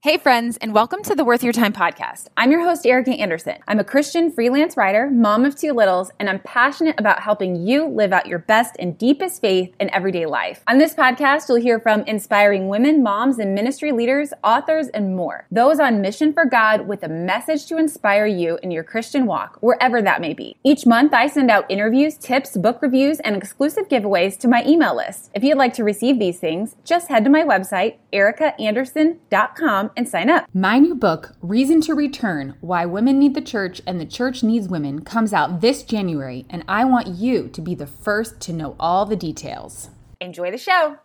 Hey, 0.00 0.16
friends, 0.16 0.56
and 0.58 0.72
welcome 0.72 1.02
to 1.02 1.16
the 1.16 1.24
Worth 1.24 1.42
Your 1.42 1.52
Time 1.52 1.72
podcast. 1.72 2.28
I'm 2.36 2.52
your 2.52 2.62
host, 2.62 2.86
Erica 2.86 3.10
Anderson. 3.10 3.56
I'm 3.66 3.80
a 3.80 3.84
Christian 3.84 4.30
freelance 4.30 4.76
writer, 4.76 5.10
mom 5.10 5.44
of 5.44 5.56
two 5.56 5.72
littles, 5.72 6.12
and 6.20 6.30
I'm 6.30 6.38
passionate 6.38 6.94
about 7.00 7.20
helping 7.20 7.66
you 7.66 7.84
live 7.84 8.12
out 8.12 8.28
your 8.28 8.38
best 8.38 8.76
and 8.78 8.96
deepest 8.96 9.40
faith 9.40 9.74
in 9.80 9.92
everyday 9.92 10.24
life. 10.24 10.62
On 10.68 10.78
this 10.78 10.94
podcast, 10.94 11.48
you'll 11.48 11.60
hear 11.60 11.80
from 11.80 12.02
inspiring 12.02 12.68
women, 12.68 13.02
moms, 13.02 13.40
and 13.40 13.56
ministry 13.56 13.90
leaders, 13.90 14.32
authors, 14.44 14.86
and 14.86 15.16
more. 15.16 15.48
Those 15.50 15.80
on 15.80 16.00
mission 16.00 16.32
for 16.32 16.44
God 16.44 16.86
with 16.86 17.02
a 17.02 17.08
message 17.08 17.66
to 17.66 17.76
inspire 17.76 18.26
you 18.26 18.56
in 18.62 18.70
your 18.70 18.84
Christian 18.84 19.26
walk, 19.26 19.58
wherever 19.62 20.00
that 20.00 20.20
may 20.20 20.32
be. 20.32 20.58
Each 20.62 20.86
month, 20.86 21.12
I 21.12 21.26
send 21.26 21.50
out 21.50 21.68
interviews, 21.68 22.16
tips, 22.16 22.56
book 22.56 22.82
reviews, 22.82 23.18
and 23.18 23.34
exclusive 23.34 23.88
giveaways 23.88 24.38
to 24.38 24.46
my 24.46 24.62
email 24.64 24.94
list. 24.94 25.32
If 25.34 25.42
you'd 25.42 25.58
like 25.58 25.74
to 25.74 25.82
receive 25.82 26.20
these 26.20 26.38
things, 26.38 26.76
just 26.84 27.08
head 27.08 27.24
to 27.24 27.30
my 27.30 27.42
website, 27.42 27.96
ericaanderson.com 28.12 29.87
and 29.96 30.08
sign 30.08 30.30
up. 30.30 30.46
My 30.54 30.78
new 30.78 30.94
book, 30.94 31.34
Reason 31.40 31.80
to 31.82 31.94
Return 31.94 32.54
Why 32.60 32.86
Women 32.86 33.18
Need 33.18 33.34
the 33.34 33.40
Church 33.40 33.80
and 33.86 34.00
the 34.00 34.06
Church 34.06 34.42
Needs 34.42 34.68
Women, 34.68 35.02
comes 35.02 35.32
out 35.32 35.60
this 35.60 35.82
January, 35.82 36.46
and 36.50 36.64
I 36.68 36.84
want 36.84 37.08
you 37.08 37.48
to 37.48 37.60
be 37.60 37.74
the 37.74 37.86
first 37.86 38.40
to 38.42 38.52
know 38.52 38.76
all 38.78 39.06
the 39.06 39.16
details. 39.16 39.90
Enjoy 40.20 40.50
the 40.50 40.58
show. 40.58 40.98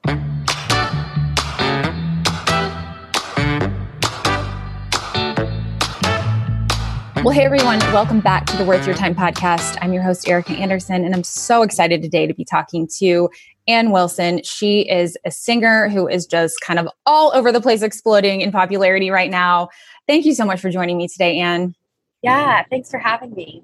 Well, 7.24 7.32
hey 7.32 7.46
everyone, 7.46 7.80
welcome 7.94 8.20
back 8.20 8.46
to 8.48 8.58
the 8.58 8.66
Worth 8.66 8.86
Your 8.86 8.98
Time 8.98 9.16
podcast. 9.16 9.78
I'm 9.80 9.94
your 9.94 10.04
host, 10.04 10.28
Erica 10.28 10.52
Anderson, 10.52 11.06
and 11.06 11.16
I'm 11.16 11.24
so 11.24 11.62
excited 11.62 12.02
today 12.02 12.28
to 12.28 12.34
be 12.34 12.44
talking 12.44 12.86
to 12.98 13.30
Anne 13.66 13.92
Wilson. 13.92 14.42
She 14.44 14.82
is 14.90 15.18
a 15.24 15.32
singer 15.32 15.88
who 15.88 16.06
is 16.06 16.26
just 16.26 16.60
kind 16.60 16.80
of 16.80 16.90
all 17.06 17.32
over 17.34 17.54
the 17.54 17.62
place, 17.62 17.82
exploding 17.82 18.42
in 18.42 18.52
popularity 18.52 19.10
right 19.10 19.32
now. 19.32 19.70
Thank 20.06 20.26
you 20.26 20.34
so 20.34 20.44
much 20.44 20.60
for 20.60 20.70
joining 20.70 20.98
me 20.98 21.08
today, 21.08 21.40
Anne. 21.40 21.74
Yeah, 22.24 22.66
thanks 22.70 22.92
for 22.92 22.98
having 22.98 23.34
me. 23.34 23.64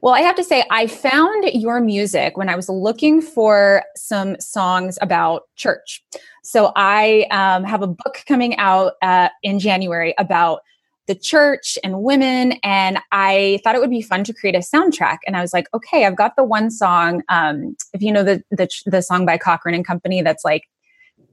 Well, 0.00 0.14
I 0.14 0.20
have 0.20 0.36
to 0.36 0.44
say, 0.44 0.62
I 0.70 0.86
found 0.86 1.46
your 1.52 1.80
music 1.80 2.36
when 2.36 2.48
I 2.48 2.54
was 2.54 2.68
looking 2.68 3.20
for 3.20 3.82
some 3.96 4.38
songs 4.38 5.00
about 5.02 5.48
church. 5.56 6.04
So 6.44 6.70
I 6.76 7.26
um, 7.32 7.64
have 7.64 7.82
a 7.82 7.88
book 7.88 8.22
coming 8.28 8.56
out 8.58 8.92
uh, 9.02 9.30
in 9.42 9.58
January 9.58 10.14
about 10.16 10.60
the 11.06 11.14
church 11.14 11.78
and 11.84 12.02
women 12.02 12.52
and 12.62 12.98
i 13.12 13.60
thought 13.62 13.74
it 13.74 13.80
would 13.80 13.90
be 13.90 14.02
fun 14.02 14.24
to 14.24 14.32
create 14.32 14.54
a 14.54 14.58
soundtrack. 14.58 15.18
And 15.26 15.36
i 15.36 15.40
was 15.40 15.52
like 15.52 15.66
okay 15.74 16.04
i've 16.04 16.16
got 16.16 16.36
the 16.36 16.44
one 16.44 16.70
song 16.70 17.22
um, 17.28 17.76
if 17.92 18.02
you 18.02 18.12
know 18.12 18.22
the, 18.22 18.42
the 18.50 18.68
the 18.86 19.02
song 19.02 19.26
by 19.26 19.38
Cochren 19.38 19.74
and 19.74 19.86
company 19.86 20.22
that's 20.22 20.44
like 20.44 20.64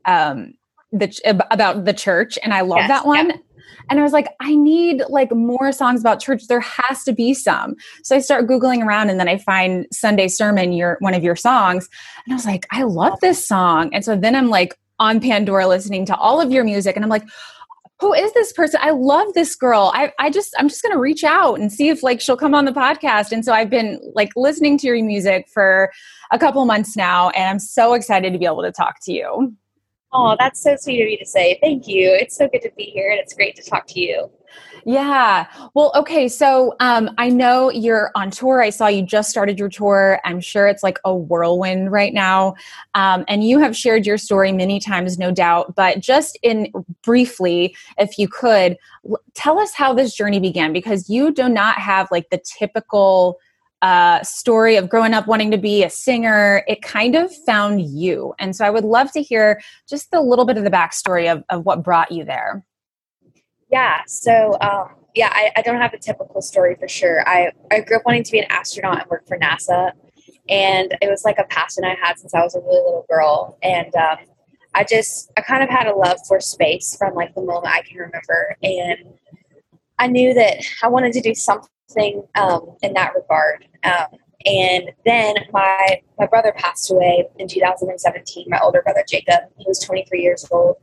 um 0.06 0.54
the 0.92 1.46
about 1.50 1.86
the 1.86 1.94
church 1.94 2.38
and 2.44 2.54
i 2.54 2.62
love 2.62 2.80
yes, 2.80 2.90
that 2.90 3.06
one. 3.06 3.30
yeah. 3.30 3.36
and 3.90 4.00
i 4.00 4.04
was 4.04 4.12
like 4.12 4.28
i 4.42 4.54
need 4.56 5.02
like 5.10 5.32
more 5.32 5.72
songs 5.72 6.02
about 6.02 6.20
church. 6.20 6.48
There 6.48 6.60
has 6.60 7.04
to 7.06 7.14
be 7.14 7.34
some. 7.34 7.76
So 8.04 8.16
i 8.16 8.20
start 8.20 8.48
googling 8.48 8.86
around 8.86 9.10
and 9.10 9.20
then 9.20 9.30
i 9.30 9.38
find 9.38 9.88
sunday 9.94 10.28
sermon 10.28 10.74
your 10.74 10.98
one 11.00 11.14
of 11.14 11.24
your 11.24 11.36
songs. 11.36 11.88
And 12.26 12.34
i 12.34 12.36
was 12.36 12.46
like 12.46 12.68
i 12.72 12.84
love 12.84 13.20
this 13.22 13.46
song. 13.48 13.94
And 13.94 14.04
so 14.04 14.18
then 14.18 14.36
i'm 14.36 14.50
like 14.50 14.78
on 15.00 15.20
pandora 15.20 15.68
listening 15.68 16.06
to 16.06 16.16
all 16.16 16.42
of 16.42 16.52
your 16.52 16.64
music 16.64 16.96
and 16.96 17.04
i'm 17.04 17.10
like 17.10 17.24
who 18.02 18.14
is 18.14 18.34
this 18.34 18.52
person? 18.52 18.80
I 18.84 18.90
love 18.90 19.34
this 19.34 19.56
girl. 19.56 19.92
I, 19.94 20.12
I 20.20 20.32
just, 20.32 20.54
I'm 20.58 20.68
just 20.68 20.82
going 20.82 20.92
to 20.92 21.00
reach 21.00 21.24
out 21.24 21.60
and 21.60 21.72
see 21.72 21.88
if 21.88 22.02
like 22.02 22.20
she'll 22.20 22.36
come 22.36 22.56
on 22.56 22.66
the 22.66 22.72
podcast. 22.72 23.32
And 23.32 23.46
so 23.46 23.54
I've 23.54 23.70
been 23.70 24.02
like 24.16 24.32
listening 24.36 24.78
to 24.80 24.88
your 24.88 25.02
music 25.04 25.48
for 25.54 25.92
a 26.32 26.40
couple 26.40 26.66
months 26.66 26.98
now, 26.98 27.30
and 27.30 27.48
I'm 27.48 27.60
so 27.60 27.94
excited 27.94 28.34
to 28.34 28.40
be 28.40 28.46
able 28.46 28.64
to 28.64 28.72
talk 28.72 28.96
to 29.04 29.14
you. 29.14 29.56
Oh, 30.14 30.36
that's 30.38 30.62
so 30.62 30.76
sweet 30.78 31.02
of 31.02 31.08
you 31.08 31.18
to 31.20 31.26
say. 31.26 31.58
Thank 31.62 31.88
you. 31.88 32.10
It's 32.10 32.36
so 32.36 32.50
good 32.50 32.62
to 32.64 32.72
be 32.76 32.84
here 32.84 33.12
and 33.12 33.20
it's 33.20 33.34
great 33.34 33.56
to 33.56 33.64
talk 33.64 33.88
to 33.88 34.02
you. 34.02 34.30
Yeah. 34.86 35.48
Well, 35.74 35.92
okay. 35.96 36.28
So 36.28 36.76
um, 36.80 37.12
I 37.18 37.30
know 37.30 37.70
you're 37.70 38.12
on 38.16 38.32
tour. 38.32 38.62
I 38.62 38.70
saw 38.70 38.88
you 38.88 39.02
just 39.02 39.30
started 39.30 39.60
your 39.60 39.70
tour. 39.70 40.20
I'm 40.24 40.40
sure 40.40 40.68
it's 40.68 40.84
like 40.84 41.00
a 41.06 41.16
whirlwind 41.16 41.92
right 41.92 42.14
now. 42.14 42.56
Um, 42.96 43.24
and 43.28 43.44
you 43.48 43.60
have 43.60 43.76
shared 43.76 44.06
your 44.06 44.18
story 44.18 44.52
many 44.52 44.80
times, 44.80 45.18
no 45.20 45.32
doubt. 45.32 45.76
But 45.76 46.00
just 46.00 46.38
in 46.42 46.72
briefly, 47.04 47.76
if 47.98 48.18
you 48.18 48.28
could, 48.28 48.78
tell 49.34 49.60
us 49.60 49.74
how 49.74 49.94
this 49.94 50.16
journey 50.16 50.40
began 50.40 50.74
because 50.74 51.10
you 51.10 51.32
do 51.32 51.48
not 51.48 51.78
have 51.78 52.10
like 52.12 52.30
the 52.30 52.42
typical 52.44 53.40
uh, 53.82 54.22
story 54.22 54.76
of 54.76 54.90
growing 54.90 55.14
up 55.14 55.28
wanting 55.28 55.50
to 55.52 55.58
be 55.58 55.84
a 55.84 55.90
singer, 55.90 56.64
it 56.68 56.82
kind 56.82 57.16
of 57.16 57.36
found 57.46 57.82
you. 57.82 58.34
And 58.38 58.56
so 58.56 58.64
I 58.64 58.70
would 58.70 58.84
love 58.86 59.12
to 59.14 59.22
hear 59.22 59.60
just 59.90 60.14
a 60.14 60.22
little 60.22 60.46
bit 60.46 60.58
of 60.58 60.64
the 60.64 60.70
backstory 60.70 61.32
of, 61.32 61.44
of 61.50 61.66
what 61.66 61.84
brought 61.84 62.12
you 62.12 62.24
there. 62.24 62.64
Yeah. 63.72 64.02
So, 64.08 64.58
um, 64.62 64.96
yeah, 65.16 65.30
I, 65.32 65.52
I, 65.58 65.62
don't 65.62 65.80
have 65.80 65.94
a 65.94 65.98
typical 65.98 66.42
story 66.42 66.76
for 66.76 66.88
sure. 66.88 67.28
I, 67.28 67.52
I 67.72 67.82
grew 67.82 67.98
up 67.98 68.04
wanting 68.06 68.24
to 68.24 68.32
be 68.32 68.40
an 68.40 68.46
astronaut 68.50 69.02
and 69.02 69.10
work 69.10 69.28
for 69.28 69.38
NASA. 69.38 69.92
And 70.50 70.98
it 71.02 71.10
was 71.10 71.24
like 71.24 71.38
a 71.38 71.46
passion 71.46 71.84
I 71.86 71.96
had 72.02 72.20
since 72.20 72.34
I 72.34 72.42
was 72.42 72.56
a 72.56 72.60
really 72.60 72.76
little 72.76 73.06
girl. 73.10 73.58
And 73.64 73.94
um, 73.96 74.18
I 74.74 74.84
just, 74.84 75.32
I 75.38 75.42
kind 75.42 75.64
of 75.64 75.70
had 75.70 75.88
a 75.88 75.96
love 75.96 76.18
for 76.28 76.40
space 76.40 76.96
from 76.98 77.14
like 77.14 77.34
the 77.34 77.42
moment 77.42 77.74
I 77.74 77.82
can 77.82 77.98
remember. 77.98 78.56
And 78.62 79.14
I 80.00 80.08
knew 80.08 80.34
that 80.34 80.64
I 80.84 80.88
wanted 80.88 81.14
to 81.14 81.22
do 81.22 81.34
something 81.34 82.24
um, 82.36 82.76
in 82.82 82.94
that 82.94 83.14
regard. 83.16 83.68
Um, 83.84 84.18
and 84.46 84.92
then 85.06 85.36
my 85.54 86.02
my 86.18 86.26
brother 86.26 86.52
passed 86.58 86.90
away 86.90 87.28
in 87.38 87.48
2017. 87.48 88.48
My 88.50 88.60
older 88.60 88.82
brother 88.82 89.04
Jacob, 89.08 89.42
he 89.58 89.66
was 89.68 89.78
23 89.80 90.20
years 90.20 90.48
old, 90.52 90.78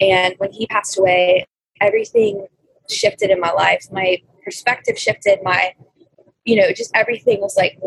and 0.00 0.34
when 0.38 0.52
he 0.52 0.66
passed 0.66 0.98
away, 0.98 1.46
everything 1.82 2.46
shifted 2.88 3.30
in 3.30 3.40
my 3.40 3.52
life. 3.52 3.86
My 3.90 4.18
perspective 4.44 4.98
shifted. 4.98 5.40
My, 5.42 5.74
you 6.44 6.56
know, 6.56 6.72
just 6.72 6.90
everything 6.94 7.40
was 7.40 7.56
like, 7.56 7.78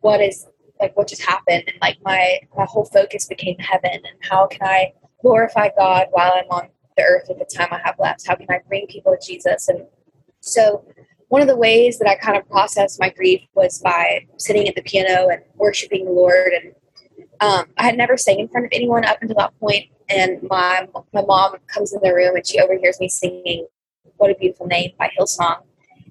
what 0.00 0.20
is 0.20 0.46
like 0.80 0.96
what 0.96 1.08
just 1.08 1.22
happened? 1.22 1.64
And 1.66 1.76
like 1.80 1.98
my 2.04 2.40
my 2.56 2.64
whole 2.64 2.84
focus 2.84 3.26
became 3.26 3.56
heaven 3.58 3.92
and 3.92 4.16
how 4.28 4.48
can 4.48 4.66
I 4.66 4.92
glorify 5.20 5.68
God 5.78 6.08
while 6.10 6.32
I'm 6.34 6.50
on 6.50 6.68
the 6.96 7.04
earth 7.04 7.26
with 7.28 7.38
the 7.38 7.44
time 7.44 7.68
I 7.70 7.80
have 7.84 7.94
left? 7.98 8.26
How 8.26 8.34
can 8.34 8.46
I 8.50 8.60
bring 8.68 8.86
people 8.88 9.16
to 9.18 9.26
Jesus? 9.26 9.68
And 9.68 9.86
so 10.40 10.84
one 11.28 11.40
of 11.40 11.48
the 11.48 11.56
ways 11.56 11.98
that 11.98 12.08
I 12.08 12.16
kind 12.16 12.36
of 12.36 12.46
processed 12.50 13.00
my 13.00 13.08
grief 13.08 13.40
was 13.54 13.78
by 13.78 14.26
sitting 14.36 14.68
at 14.68 14.74
the 14.74 14.82
piano 14.82 15.28
and 15.28 15.40
worshiping 15.54 16.04
the 16.04 16.10
Lord. 16.10 16.52
And 16.52 16.74
um, 17.40 17.66
I 17.78 17.84
had 17.84 17.96
never 17.96 18.16
sang 18.16 18.38
in 18.38 18.48
front 18.48 18.66
of 18.66 18.70
anyone 18.72 19.04
up 19.06 19.16
until 19.22 19.36
that 19.38 19.58
point. 19.58 19.86
And 20.12 20.42
my 20.42 20.86
my 21.12 21.22
mom 21.22 21.56
comes 21.66 21.92
in 21.92 22.00
the 22.02 22.14
room 22.14 22.36
and 22.36 22.46
she 22.46 22.60
overhears 22.60 23.00
me 23.00 23.08
singing 23.08 23.66
"What 24.16 24.30
a 24.30 24.34
Beautiful 24.34 24.66
Name" 24.66 24.92
by 24.98 25.10
Hillsong, 25.18 25.62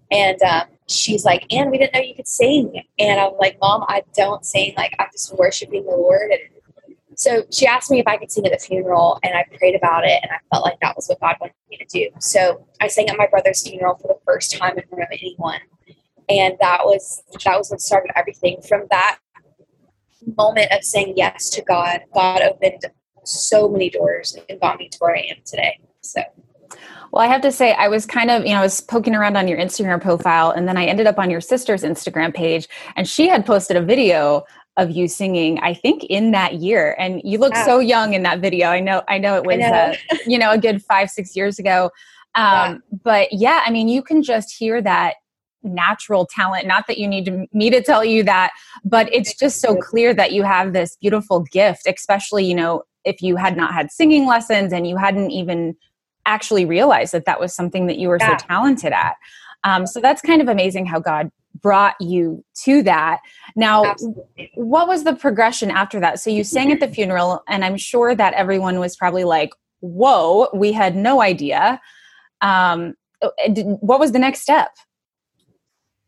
and 0.10 0.42
um, 0.42 0.64
she's 0.88 1.24
like, 1.24 1.52
"Anne, 1.54 1.70
we 1.70 1.78
didn't 1.78 1.94
know 1.94 2.02
you 2.02 2.16
could 2.16 2.28
sing." 2.28 2.84
And 2.98 3.20
I'm 3.20 3.34
like, 3.40 3.58
"Mom, 3.62 3.86
I 3.88 4.04
don't 4.16 4.46
sing. 4.46 4.74
Like 4.78 4.96
I'm 5.00 5.08
just 5.12 5.36
worshiping 5.38 5.86
the 5.86 5.92
Lord." 5.92 6.32
And 6.32 6.42
so 7.16 7.44
she 7.52 7.68
asked 7.68 7.92
me 7.92 8.00
if 8.00 8.08
I 8.08 8.18
could 8.18 8.32
sing 8.32 8.46
at 8.46 8.52
the 8.52 8.58
funeral, 8.58 9.20
and 9.24 9.36
I 9.36 9.46
prayed 9.58 9.76
about 9.76 10.04
it, 10.06 10.20
and 10.24 10.32
I 10.32 10.38
felt 10.52 10.66
like 10.66 10.80
that 10.82 10.96
was 10.96 11.08
what 11.08 11.20
God 11.20 11.36
wanted 11.40 11.54
me 11.70 11.78
to 11.78 11.86
do. 11.86 12.10
So 12.20 12.66
I 12.80 12.88
sang 12.88 13.10
at 13.10 13.18
my 13.18 13.28
brother's 13.28 13.68
funeral 13.68 13.96
for 13.96 14.08
the 14.08 14.20
first 14.26 14.58
time 14.58 14.78
in 14.78 14.84
front 14.88 15.04
of 15.04 15.10
anyone, 15.12 15.60
and 16.28 16.56
that 16.60 16.86
was 16.86 17.24
that 17.46 17.58
was 17.58 17.70
what 17.70 17.82
started 17.82 18.12
everything. 18.16 18.62
From 18.68 18.88
that 18.90 19.20
moment 20.38 20.72
of 20.72 20.84
saying 20.84 21.14
yes 21.18 21.50
to 21.52 21.62
God, 21.62 22.02
God 22.14 22.42
opened 22.42 22.86
so 23.24 23.70
many 23.70 23.90
doors 23.90 24.38
and 24.50 24.60
got 24.60 24.80
me 24.80 24.90
to 24.90 24.98
where 25.00 25.16
I 25.16 25.22
am 25.22 25.38
today. 25.46 25.80
So. 26.02 26.22
Well, 27.12 27.24
I 27.24 27.28
have 27.28 27.42
to 27.42 27.52
say, 27.52 27.74
I 27.74 27.90
was 27.90 28.06
kind 28.06 28.32
of, 28.32 28.46
you 28.46 28.54
know, 28.54 28.60
I 28.60 28.62
was 28.62 28.80
poking 28.80 29.16
around 29.16 29.36
on 29.36 29.48
your 29.48 29.58
Instagram 29.58 30.02
profile, 30.02 30.52
and 30.52 30.66
then 30.66 30.78
I 30.78 30.86
ended 30.86 31.08
up 31.08 31.20
on 31.20 31.30
your 31.30 31.42
sister's 31.42 31.84
Instagram 31.84 32.34
page, 32.34 32.70
and 32.96 33.08
she 33.08 33.28
had 33.28 33.46
posted 33.46 33.76
a 33.76 33.82
video 33.82 34.46
of 34.78 34.90
you 34.90 35.08
singing 35.08 35.60
i 35.60 35.74
think 35.74 36.04
in 36.06 36.32
that 36.32 36.56
year 36.56 36.96
and 36.98 37.22
you 37.26 37.38
look 37.38 37.56
so 37.56 37.80
young 37.80 38.14
in 38.14 38.24
that 38.24 38.40
video 38.40 38.70
i 38.70 38.80
know 38.80 39.04
i 39.10 39.18
know 39.18 39.36
it 39.36 39.46
was 39.46 39.58
know. 39.58 39.68
Uh, 39.68 39.96
you 40.26 40.38
know 40.38 40.52
a 40.52 40.58
good 40.58 40.82
five 40.84 41.10
six 41.10 41.36
years 41.36 41.60
ago 41.60 41.92
um, 42.36 42.44
yeah. 42.44 42.78
but 43.04 43.28
yeah 43.34 43.62
i 43.66 43.72
mean 43.72 43.90
you 43.90 44.02
can 44.02 44.24
just 44.24 44.54
hear 44.54 44.82
that 44.82 45.16
natural 45.64 46.26
talent 46.26 46.66
not 46.66 46.88
that 46.88 46.98
you 46.98 47.08
need 47.08 47.26
to, 47.26 47.46
me 47.54 47.70
to 47.70 47.84
tell 47.84 48.04
you 48.04 48.24
that 48.24 48.52
but 48.86 49.14
it's 49.14 49.38
just 49.38 49.60
so 49.60 49.76
clear 49.76 50.14
that 50.14 50.32
you 50.32 50.42
have 50.42 50.74
this 50.74 50.96
beautiful 51.02 51.42
gift 51.52 51.86
especially 51.86 52.46
you 52.46 52.56
know 52.56 52.82
if 53.06 53.22
you 53.22 53.36
had 53.36 53.58
not 53.58 53.74
had 53.74 53.92
singing 53.92 54.26
lessons 54.26 54.74
and 54.74 54.88
you 54.88 54.98
hadn't 54.98 55.32
even 55.32 55.76
actually 56.26 56.66
realized 56.66 57.14
that 57.14 57.26
that 57.26 57.40
was 57.40 57.54
something 57.54 57.88
that 57.88 57.98
you 57.98 58.08
were 58.08 58.18
yeah. 58.20 58.38
so 58.38 58.46
talented 58.48 58.94
at 58.94 59.16
um, 59.64 59.86
so 59.86 60.00
that's 60.00 60.22
kind 60.22 60.42
of 60.42 60.48
amazing 60.48 60.86
how 60.86 61.00
god 61.00 61.32
brought 61.62 61.96
you 62.00 62.44
to 62.64 62.82
that. 62.84 63.20
Now, 63.56 63.86
Absolutely. 63.86 64.52
what 64.56 64.88
was 64.88 65.04
the 65.04 65.14
progression 65.14 65.72
after 65.72 66.00
that? 66.00 66.20
So 66.20 66.30
you 66.30 66.44
sang 66.44 66.72
at 66.72 66.80
the 66.80 66.88
funeral, 66.94 67.44
and 67.48 67.64
I'm 67.64 67.78
sure 67.78 68.16
that 68.16 68.34
everyone 68.34 68.80
was 68.80 68.96
probably 68.96 69.24
like, 69.24 69.52
"Whoa, 69.80 70.50
we 70.54 70.72
had 70.72 70.96
no 70.96 71.22
idea." 71.22 71.80
Um, 72.42 72.96
uh, 73.22 73.30
what 73.82 74.00
was 74.00 74.12
the 74.12 74.20
next 74.20 74.42
step? 74.42 74.72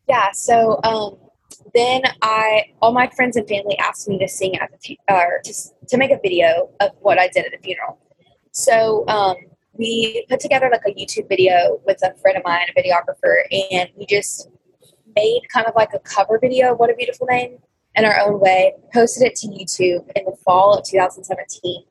Yeah. 0.07 0.31
So 0.33 0.79
um, 0.83 1.17
then 1.73 2.01
I, 2.21 2.65
all 2.81 2.93
my 2.93 3.07
friends 3.07 3.35
and 3.35 3.47
family 3.47 3.77
asked 3.79 4.07
me 4.07 4.19
to 4.19 4.27
sing 4.27 4.55
at 4.57 4.71
the 4.71 4.77
fu- 4.77 5.13
or 5.13 5.41
to 5.43 5.53
to 5.87 5.97
make 5.97 6.11
a 6.11 6.19
video 6.21 6.69
of 6.79 6.91
what 7.01 7.19
I 7.19 7.27
did 7.29 7.45
at 7.45 7.51
the 7.51 7.57
funeral. 7.57 7.99
So 8.51 9.07
um, 9.07 9.35
we 9.73 10.25
put 10.29 10.39
together 10.39 10.69
like 10.71 10.83
a 10.85 10.93
YouTube 10.93 11.27
video 11.27 11.81
with 11.85 11.97
a 12.03 12.13
friend 12.21 12.37
of 12.37 12.43
mine, 12.43 12.67
a 12.69 12.79
videographer, 12.79 13.43
and 13.71 13.89
we 13.97 14.05
just 14.05 14.49
made 15.15 15.41
kind 15.51 15.65
of 15.65 15.73
like 15.75 15.89
a 15.93 15.99
cover 15.99 16.37
video 16.39 16.73
of 16.73 16.79
"What 16.79 16.91
a 16.91 16.95
Beautiful 16.95 17.27
Name" 17.27 17.57
in 17.95 18.05
our 18.05 18.19
own 18.19 18.39
way. 18.39 18.73
Posted 18.93 19.23
it 19.23 19.35
to 19.37 19.47
YouTube 19.47 20.09
in 20.15 20.25
the 20.25 20.35
fall 20.45 20.77
of 20.77 20.85
2017, 20.85 21.83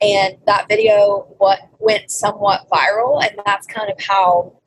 and 0.00 0.36
that 0.46 0.66
video 0.68 1.32
what 1.38 1.60
went 1.78 2.10
somewhat 2.10 2.66
viral, 2.72 3.24
and 3.24 3.38
that's 3.46 3.68
kind 3.68 3.88
of 3.88 4.00
how 4.00 4.58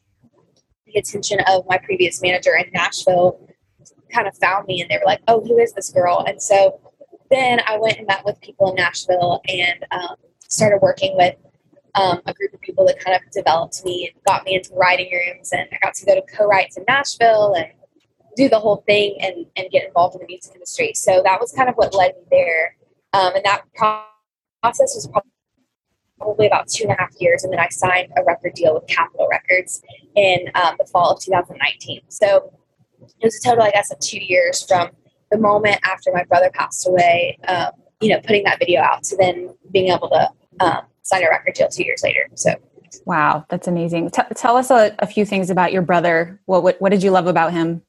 the 0.86 0.94
attention 0.94 1.40
of 1.48 1.66
my 1.68 1.78
previous 1.78 2.22
manager 2.22 2.56
in 2.56 2.72
Nashville 2.72 3.38
kind 4.16 4.28
of 4.28 4.38
found 4.38 4.68
me 4.68 4.82
and 4.82 4.90
they 4.90 4.98
were 4.98 5.06
like, 5.06 5.22
oh, 5.28 5.42
who 5.42 5.58
is 5.58 5.74
this 5.74 5.90
girl? 5.90 6.24
And 6.28 6.42
so 6.42 6.80
then 7.30 7.60
I 7.68 7.78
went 7.78 7.98
and 7.98 8.08
met 8.08 8.24
with 8.24 8.40
people 8.42 8.70
in 8.70 8.76
Nashville 8.76 9.42
and 9.48 9.86
um, 9.92 10.16
started 10.48 10.80
working 10.82 11.18
with 11.18 11.36
um, 11.96 12.22
a 12.26 12.34
group 12.34 12.54
of 12.54 12.62
people 12.62 12.86
that 12.88 13.00
kind 13.00 13.16
of 13.16 13.22
developed 13.32 13.84
me 13.86 14.12
and 14.14 14.24
got 14.26 14.46
me 14.46 14.56
into 14.56 14.74
writing 14.74 15.12
rooms. 15.12 15.52
And 15.52 15.68
I 15.72 15.78
got 15.82 15.94
to 15.96 16.06
go 16.06 16.16
to 16.16 16.22
co-writes 16.36 16.78
in 16.78 16.86
Nashville 16.88 17.54
and 17.56 17.68
do 18.36 18.50
the 18.50 18.60
whole 18.60 18.84
thing 18.86 19.18
and, 19.22 19.46
and 19.56 19.70
get 19.72 19.86
involved 19.86 20.16
in 20.16 20.22
the 20.22 20.28
music 20.28 20.54
industry. 20.54 20.94
So 20.94 21.22
that 21.24 21.40
was 21.40 21.52
kind 21.52 21.70
of 21.70 21.76
what 21.76 21.94
led 21.94 22.16
me 22.16 22.24
there. 22.32 22.76
Um, 23.14 23.34
and 23.36 23.46
that 23.46 23.64
process 23.74 24.96
was 24.96 25.08
probably 25.12 25.32
probably 26.18 26.48
about 26.48 26.68
two 26.68 26.84
and 26.84 26.94
a 26.94 26.96
half 26.98 27.12
years, 27.20 27.44
and 27.44 27.52
then 27.52 27.60
I 27.60 27.68
signed 27.70 28.12
a 28.18 28.24
record 28.24 28.54
deal 28.54 28.74
with 28.74 28.88
Capitol 28.88 29.28
Records 29.30 29.82
in 30.16 30.50
um, 30.56 30.76
the 30.80 30.86
fall 30.86 31.12
of 31.12 31.22
2019. 31.22 32.02
So 32.08 32.54
it 33.20 33.26
was 33.26 33.38
a 33.38 33.50
total, 33.50 33.64
I 33.64 33.72
guess, 33.72 33.92
of 33.92 34.00
two 34.00 34.20
years 34.20 34.64
from 34.64 34.90
the 35.32 35.38
moment 35.38 35.80
after 35.84 36.12
my 36.14 36.24
brother 36.24 36.50
passed 36.54 36.88
away, 36.88 37.38
um, 37.48 37.72
you 38.02 38.10
know, 38.10 38.20
putting 38.22 38.44
that 38.44 38.60
video 38.60 38.82
out 38.82 39.04
to 39.04 39.18
then 39.18 39.56
being 39.72 39.92
able 39.92 40.10
to 40.10 40.30
um, 40.60 40.82
sign 41.02 41.24
a 41.24 41.30
record 41.30 41.56
deal 41.56 41.68
two 41.68 41.84
years 41.84 42.02
later. 42.04 42.28
So 42.36 42.54
Wow, 43.06 43.46
that's 43.50 43.68
amazing. 43.68 44.10
T- 44.12 44.22
tell 44.36 44.56
us 44.56 44.72
a, 44.72 44.96
a 45.00 45.08
few 45.08 45.26
things 45.26 45.50
about 45.50 45.74
your 45.74 45.82
brother. 45.82 46.40
What, 46.46 46.64
what 46.64 46.80
what 46.82 46.92
did 46.92 47.04
you 47.04 47.12
love 47.12 47.28
about 47.28 47.52
him? 47.52 47.82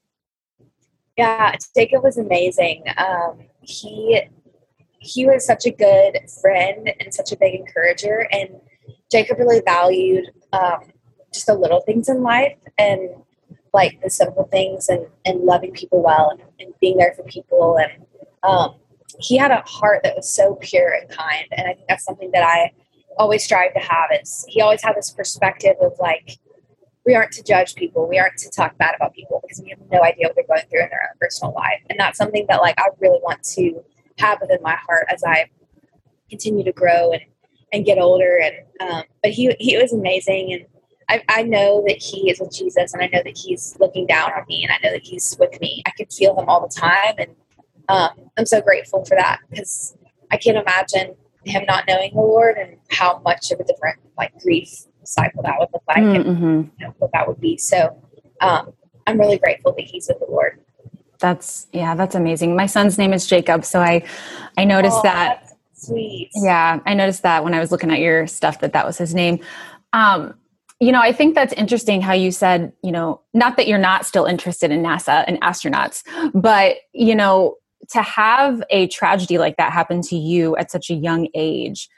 yeah, 1.17 1.55
Jacob 1.75 2.03
was 2.03 2.17
amazing. 2.17 2.83
Um, 2.97 3.39
he 3.61 4.21
he 4.99 5.25
was 5.25 5.45
such 5.45 5.65
a 5.65 5.71
good 5.71 6.19
friend 6.41 6.91
and 6.99 7.13
such 7.13 7.31
a 7.31 7.37
big 7.37 7.55
encourager, 7.55 8.27
and 8.31 8.49
Jacob 9.11 9.39
really 9.39 9.61
valued 9.65 10.25
um, 10.53 10.91
just 11.33 11.47
the 11.47 11.55
little 11.55 11.81
things 11.81 12.07
in 12.07 12.21
life 12.21 12.57
and 12.77 13.09
like 13.73 14.01
the 14.01 14.09
simple 14.09 14.45
things 14.51 14.89
and, 14.89 15.05
and 15.25 15.41
loving 15.41 15.71
people 15.71 16.03
well 16.03 16.29
and, 16.31 16.41
and 16.59 16.73
being 16.79 16.97
there 16.97 17.13
for 17.15 17.23
people. 17.23 17.77
And 17.77 18.05
um, 18.43 18.75
he 19.19 19.37
had 19.37 19.51
a 19.51 19.61
heart 19.65 20.01
that 20.03 20.15
was 20.15 20.29
so 20.29 20.55
pure 20.55 20.93
and 20.93 21.09
kind. 21.09 21.45
And 21.51 21.67
i 21.67 21.73
think 21.73 21.87
that's 21.87 22.05
something 22.05 22.31
that 22.31 22.43
i 22.43 22.71
always 23.17 23.43
strive 23.43 23.73
to 23.73 23.79
have 23.79 24.09
is 24.21 24.45
he 24.47 24.61
always 24.61 24.83
had 24.83 24.95
this 24.95 25.11
perspective 25.11 25.75
of 25.81 25.93
like 25.99 26.37
we 27.05 27.15
aren't 27.15 27.31
to 27.31 27.43
judge 27.43 27.75
people. 27.75 28.07
We 28.07 28.19
aren't 28.19 28.37
to 28.39 28.49
talk 28.49 28.77
bad 28.77 28.93
about 28.95 29.13
people 29.13 29.39
because 29.41 29.61
we 29.61 29.69
have 29.69 29.79
no 29.89 30.03
idea 30.03 30.27
what 30.27 30.35
they're 30.35 30.45
going 30.45 30.67
through 30.69 30.83
in 30.83 30.89
their 30.89 31.09
own 31.09 31.17
personal 31.19 31.53
life. 31.53 31.81
And 31.89 31.97
that's 31.97 32.17
something 32.17 32.45
that 32.49 32.61
like 32.61 32.75
i 32.79 32.87
really 32.99 33.19
want 33.23 33.41
to 33.55 33.83
have 34.19 34.39
within 34.41 34.59
my 34.61 34.75
heart 34.75 35.05
as 35.09 35.23
i 35.23 35.49
continue 36.29 36.63
to 36.63 36.71
grow 36.71 37.11
and 37.11 37.21
and 37.73 37.85
get 37.85 37.97
older. 37.97 38.39
And 38.41 38.55
um, 38.79 39.03
but 39.23 39.31
he 39.31 39.55
he 39.59 39.77
was 39.77 39.93
amazing. 39.93 40.53
And 40.53 40.65
I, 41.09 41.23
I 41.29 41.43
know 41.43 41.83
that 41.87 41.97
he 42.01 42.29
is 42.29 42.39
with 42.39 42.53
Jesus 42.53 42.93
and 42.93 43.01
I 43.01 43.07
know 43.07 43.21
that 43.23 43.37
he's 43.37 43.77
looking 43.79 44.05
down 44.07 44.31
on 44.33 44.43
me 44.49 44.63
and 44.63 44.71
I 44.71 44.77
know 44.85 44.91
that 44.93 45.03
he's 45.05 45.37
with 45.39 45.59
me. 45.61 45.81
I 45.85 45.91
can 45.91 46.07
feel 46.07 46.37
him 46.37 46.49
all 46.49 46.61
the 46.67 46.73
time 46.73 47.15
and 47.17 47.31
um, 47.89 48.09
I'm 48.37 48.45
so 48.45 48.61
grateful 48.61 49.05
for 49.05 49.15
that 49.15 49.39
because 49.49 49.95
I 50.31 50.37
can't 50.37 50.57
imagine 50.57 51.15
him 51.45 51.63
not 51.67 51.85
knowing 51.87 52.11
the 52.13 52.19
Lord 52.19 52.57
and 52.57 52.75
how 52.91 53.21
much 53.23 53.51
of 53.51 53.59
a 53.61 53.63
different 53.63 53.99
like 54.17 54.37
grief 54.41 54.69
cycle 55.03 55.41
that 55.43 55.55
would 55.59 55.69
look 55.73 55.83
like 55.87 55.99
and 55.99 56.25
Mm-hmm. 56.25 56.61
you 56.77 56.87
know, 56.87 56.93
what 56.97 57.11
that 57.13 57.25
would 57.27 57.39
be. 57.39 57.57
So 57.57 58.01
um, 58.41 58.73
I'm 59.05 59.17
really 59.17 59.37
grateful 59.37 59.71
that 59.77 59.85
he's 59.85 60.09
with 60.09 60.19
the 60.19 60.25
Lord. 60.29 60.59
That's 61.19 61.67
yeah, 61.71 61.95
that's 61.95 62.13
amazing. 62.15 62.55
My 62.55 62.65
son's 62.67 62.97
name 62.97 63.13
is 63.13 63.25
Jacob, 63.25 63.63
so 63.65 63.79
I 63.79 64.03
I 64.57 64.65
noticed 64.65 64.97
Oh, 64.99 65.03
that. 65.03 65.53
sweet. 65.73 66.29
Yeah, 66.35 66.79
I 66.85 66.93
noticed 66.93 67.23
that 67.23 67.43
when 67.43 67.53
I 67.55 67.59
was 67.59 67.71
looking 67.71 67.89
at 67.91 67.99
your 67.99 68.27
stuff 68.27 68.59
that 68.59 68.73
that 68.73 68.85
was 68.85 68.97
his 68.99 69.15
name. 69.15 69.39
Um, 69.93 70.35
you 70.79 70.91
know, 70.91 71.01
I 71.01 71.11
think 71.11 71.33
that's 71.33 71.53
interesting 71.53 72.01
how 72.01 72.13
you 72.13 72.31
said, 72.31 72.71
you 72.83 72.91
know, 72.91 73.21
not 73.33 73.57
that 73.57 73.67
you're 73.67 73.79
not 73.79 74.05
still 74.05 74.25
interested 74.25 74.71
in 74.71 74.83
NASA 74.83 75.23
and 75.27 75.41
astronauts, 75.41 76.03
but 76.33 76.77
you 76.93 77.15
know, 77.15 77.55
to 77.89 78.01
have 78.01 78.61
a 78.69 78.87
tragedy 78.87 79.37
like 79.37 79.57
that 79.57 79.71
happen 79.71 80.01
to 80.01 80.15
you 80.15 80.55
at 80.57 80.71
such 80.71 80.89
a 80.89 80.93
young 80.93 81.27
age 81.33 81.89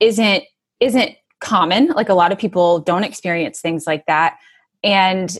isn't 0.00 0.44
isn't 0.80 1.16
common. 1.40 1.88
Like 1.88 2.08
a 2.08 2.14
lot 2.14 2.32
of 2.32 2.38
people 2.38 2.80
don't 2.80 3.04
experience 3.04 3.60
things 3.60 3.86
like 3.86 4.06
that. 4.06 4.36
And 4.82 5.36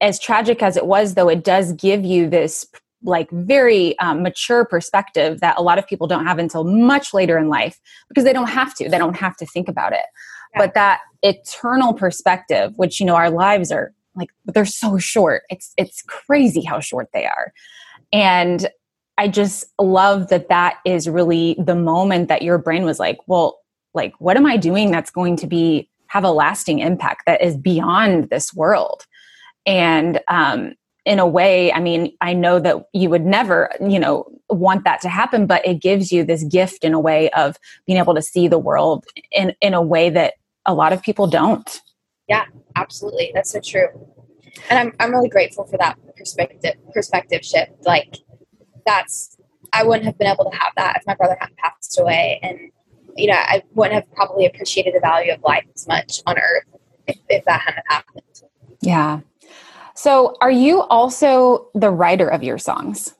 as 0.00 0.20
tragic 0.20 0.62
as 0.62 0.76
it 0.76 0.86
was 0.86 1.14
though, 1.14 1.28
it 1.28 1.42
does 1.42 1.72
give 1.72 2.04
you 2.04 2.28
this 2.28 2.66
like 3.02 3.30
very 3.30 3.98
um, 3.98 4.22
mature 4.22 4.64
perspective 4.64 5.40
that 5.40 5.58
a 5.58 5.62
lot 5.62 5.78
of 5.78 5.86
people 5.86 6.06
don't 6.06 6.26
have 6.26 6.38
until 6.38 6.64
much 6.64 7.12
later 7.12 7.38
in 7.38 7.48
life 7.48 7.78
because 8.08 8.24
they 8.24 8.32
don't 8.32 8.48
have 8.48 8.74
to 8.74 8.88
they 8.88 8.98
don't 8.98 9.16
have 9.16 9.36
to 9.36 9.46
think 9.46 9.68
about 9.68 9.92
it. 9.92 10.06
But 10.56 10.74
that 10.74 11.00
eternal 11.22 11.94
perspective 11.94 12.72
which 12.76 13.00
you 13.00 13.06
know 13.06 13.14
our 13.14 13.30
lives 13.30 13.72
are 13.72 13.92
like 14.16 14.30
they're 14.46 14.64
so 14.64 14.98
short. 14.98 15.42
It's 15.48 15.72
it's 15.76 16.02
crazy 16.02 16.62
how 16.62 16.80
short 16.80 17.08
they 17.12 17.26
are. 17.26 17.52
And 18.12 18.68
i 19.16 19.28
just 19.28 19.64
love 19.80 20.28
that 20.28 20.48
that 20.48 20.78
is 20.84 21.08
really 21.08 21.54
the 21.56 21.76
moment 21.76 22.26
that 22.28 22.42
your 22.42 22.58
brain 22.58 22.84
was 22.84 22.98
like 22.98 23.16
well 23.28 23.60
like 23.94 24.12
what 24.18 24.36
am 24.36 24.44
i 24.44 24.56
doing 24.56 24.90
that's 24.90 25.10
going 25.10 25.36
to 25.36 25.46
be 25.46 25.88
have 26.08 26.24
a 26.24 26.32
lasting 26.32 26.80
impact 26.80 27.22
that 27.24 27.40
is 27.40 27.56
beyond 27.56 28.28
this 28.30 28.52
world? 28.52 29.06
And 29.66 30.20
um 30.28 30.74
in 31.04 31.18
a 31.18 31.26
way 31.26 31.72
i 31.72 31.80
mean 31.80 32.12
i 32.22 32.32
know 32.32 32.58
that 32.58 32.76
you 32.92 33.10
would 33.10 33.24
never 33.24 33.70
you 33.80 33.98
know 33.98 34.24
want 34.48 34.84
that 34.84 35.00
to 35.00 35.08
happen 35.08 35.46
but 35.46 35.66
it 35.66 35.82
gives 35.82 36.10
you 36.10 36.24
this 36.24 36.42
gift 36.44 36.82
in 36.82 36.94
a 36.94 37.00
way 37.00 37.30
of 37.30 37.56
being 37.86 37.98
able 37.98 38.14
to 38.14 38.22
see 38.22 38.48
the 38.48 38.58
world 38.58 39.04
in 39.30 39.54
in 39.60 39.74
a 39.74 39.82
way 39.82 40.08
that 40.08 40.34
a 40.66 40.74
lot 40.74 40.92
of 40.92 41.02
people 41.02 41.26
don't. 41.26 41.80
Yeah, 42.28 42.44
absolutely. 42.76 43.30
That's 43.34 43.50
so 43.50 43.60
true. 43.60 43.88
And 44.70 44.78
i'm, 44.78 44.92
I'm 45.00 45.12
really 45.12 45.28
grateful 45.28 45.64
for 45.64 45.76
that 45.78 45.98
perspective 46.16 46.74
perspective 46.92 47.44
shift. 47.44 47.72
Like 47.84 48.16
that's 48.86 49.36
i 49.72 49.82
wouldn't 49.82 50.04
have 50.04 50.18
been 50.18 50.28
able 50.28 50.50
to 50.50 50.56
have 50.56 50.72
that 50.76 50.96
if 50.96 51.06
my 51.06 51.14
brother 51.14 51.36
hadn't 51.40 51.58
passed 51.58 51.98
away. 51.98 52.38
And 52.42 52.58
you 53.16 53.28
know 53.28 53.36
i 53.36 53.62
wouldn't 53.74 53.94
have 53.94 54.10
probably 54.12 54.46
appreciated 54.46 54.94
the 54.94 55.00
value 55.00 55.32
of 55.32 55.42
life 55.42 55.64
as 55.74 55.86
much 55.86 56.20
on 56.26 56.38
earth 56.38 56.64
if, 57.06 57.18
if 57.28 57.44
that 57.44 57.60
hadn't 57.60 57.84
happened. 57.88 58.22
Yeah. 58.80 59.20
So 59.94 60.36
are 60.40 60.50
you 60.50 60.82
also 60.82 61.68
the 61.74 61.90
writer 61.90 62.28
of 62.28 62.42
your 62.42 62.58
songs? 62.58 63.14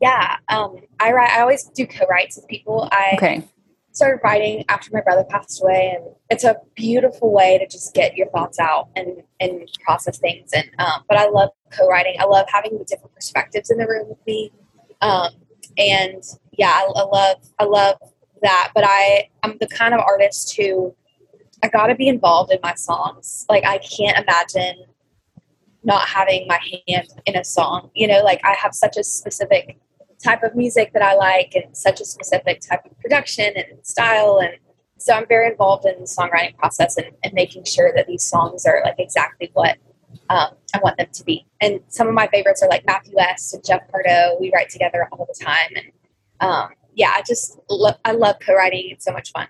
Yeah 0.00 0.36
um 0.48 0.76
i 1.00 1.12
write 1.12 1.30
i 1.30 1.40
always 1.40 1.64
do 1.64 1.86
co-writes 1.86 2.36
with 2.36 2.48
people. 2.48 2.88
I 2.92 3.12
okay 3.14 3.48
started 3.96 4.20
writing 4.22 4.62
after 4.68 4.90
my 4.92 5.00
brother 5.00 5.24
passed 5.24 5.62
away 5.62 5.96
and 5.96 6.14
it's 6.28 6.44
a 6.44 6.56
beautiful 6.74 7.32
way 7.32 7.56
to 7.56 7.66
just 7.66 7.94
get 7.94 8.14
your 8.14 8.28
thoughts 8.28 8.58
out 8.58 8.88
and 8.94 9.22
and 9.40 9.68
process 9.84 10.18
things. 10.18 10.50
And 10.52 10.68
um, 10.78 11.02
but 11.08 11.16
i 11.16 11.28
love 11.28 11.50
co-writing. 11.72 12.16
I 12.18 12.24
love 12.24 12.46
having 12.52 12.78
the 12.78 12.84
different 12.84 13.14
perspectives 13.14 13.70
in 13.70 13.78
the 13.78 13.86
room 13.86 14.08
with 14.08 14.18
me. 14.26 14.52
Um, 15.00 15.30
and 15.78 16.22
yeah 16.52 16.68
I, 16.68 16.92
I 16.94 17.04
love 17.04 17.36
i 17.58 17.64
love 17.64 17.96
that. 18.42 18.72
But 18.74 18.84
i 18.86 19.28
i'm 19.42 19.56
the 19.60 19.68
kind 19.68 19.94
of 19.94 20.00
artist 20.00 20.54
who 20.56 20.94
i 21.62 21.68
gotta 21.68 21.94
be 21.94 22.08
involved 22.08 22.52
in 22.52 22.58
my 22.62 22.74
songs. 22.74 23.46
Like 23.48 23.64
i 23.64 23.78
can't 23.78 24.18
imagine 24.18 24.84
not 25.84 26.06
having 26.06 26.46
my 26.48 26.58
hand 26.88 27.08
in 27.24 27.36
a 27.36 27.44
song. 27.44 27.90
You 27.94 28.08
know 28.08 28.22
like 28.22 28.40
i 28.44 28.52
have 28.52 28.74
such 28.74 28.98
a 28.98 29.04
specific 29.04 29.78
type 30.26 30.42
of 30.42 30.54
music 30.54 30.92
that 30.92 31.02
I 31.02 31.14
like 31.14 31.52
and 31.54 31.76
such 31.76 32.00
a 32.00 32.04
specific 32.04 32.60
type 32.60 32.84
of 32.84 32.98
production 33.00 33.50
and 33.56 33.84
style. 33.84 34.38
And 34.42 34.54
so 34.98 35.14
I'm 35.14 35.26
very 35.26 35.46
involved 35.50 35.86
in 35.86 36.00
the 36.00 36.06
songwriting 36.06 36.56
process 36.56 36.96
and, 36.96 37.08
and 37.22 37.32
making 37.32 37.64
sure 37.64 37.92
that 37.94 38.06
these 38.06 38.24
songs 38.24 38.66
are 38.66 38.82
like 38.84 38.96
exactly 38.98 39.50
what 39.54 39.76
um, 40.30 40.50
I 40.74 40.78
want 40.82 40.96
them 40.96 41.08
to 41.12 41.24
be. 41.24 41.46
And 41.60 41.80
some 41.88 42.08
of 42.08 42.14
my 42.14 42.26
favorites 42.28 42.62
are 42.62 42.68
like 42.68 42.84
Matthew 42.86 43.14
West 43.16 43.54
and 43.54 43.64
Jeff 43.64 43.82
Pardo. 43.90 44.36
We 44.40 44.50
write 44.54 44.70
together 44.70 45.08
all 45.12 45.26
the 45.26 45.44
time. 45.44 45.70
And 45.76 45.86
um, 46.40 46.68
yeah, 46.94 47.12
I 47.14 47.22
just, 47.26 47.58
lo- 47.70 48.00
I 48.04 48.12
love 48.12 48.36
co-writing. 48.44 48.88
It's 48.90 49.04
so 49.04 49.12
much 49.12 49.32
fun. 49.32 49.48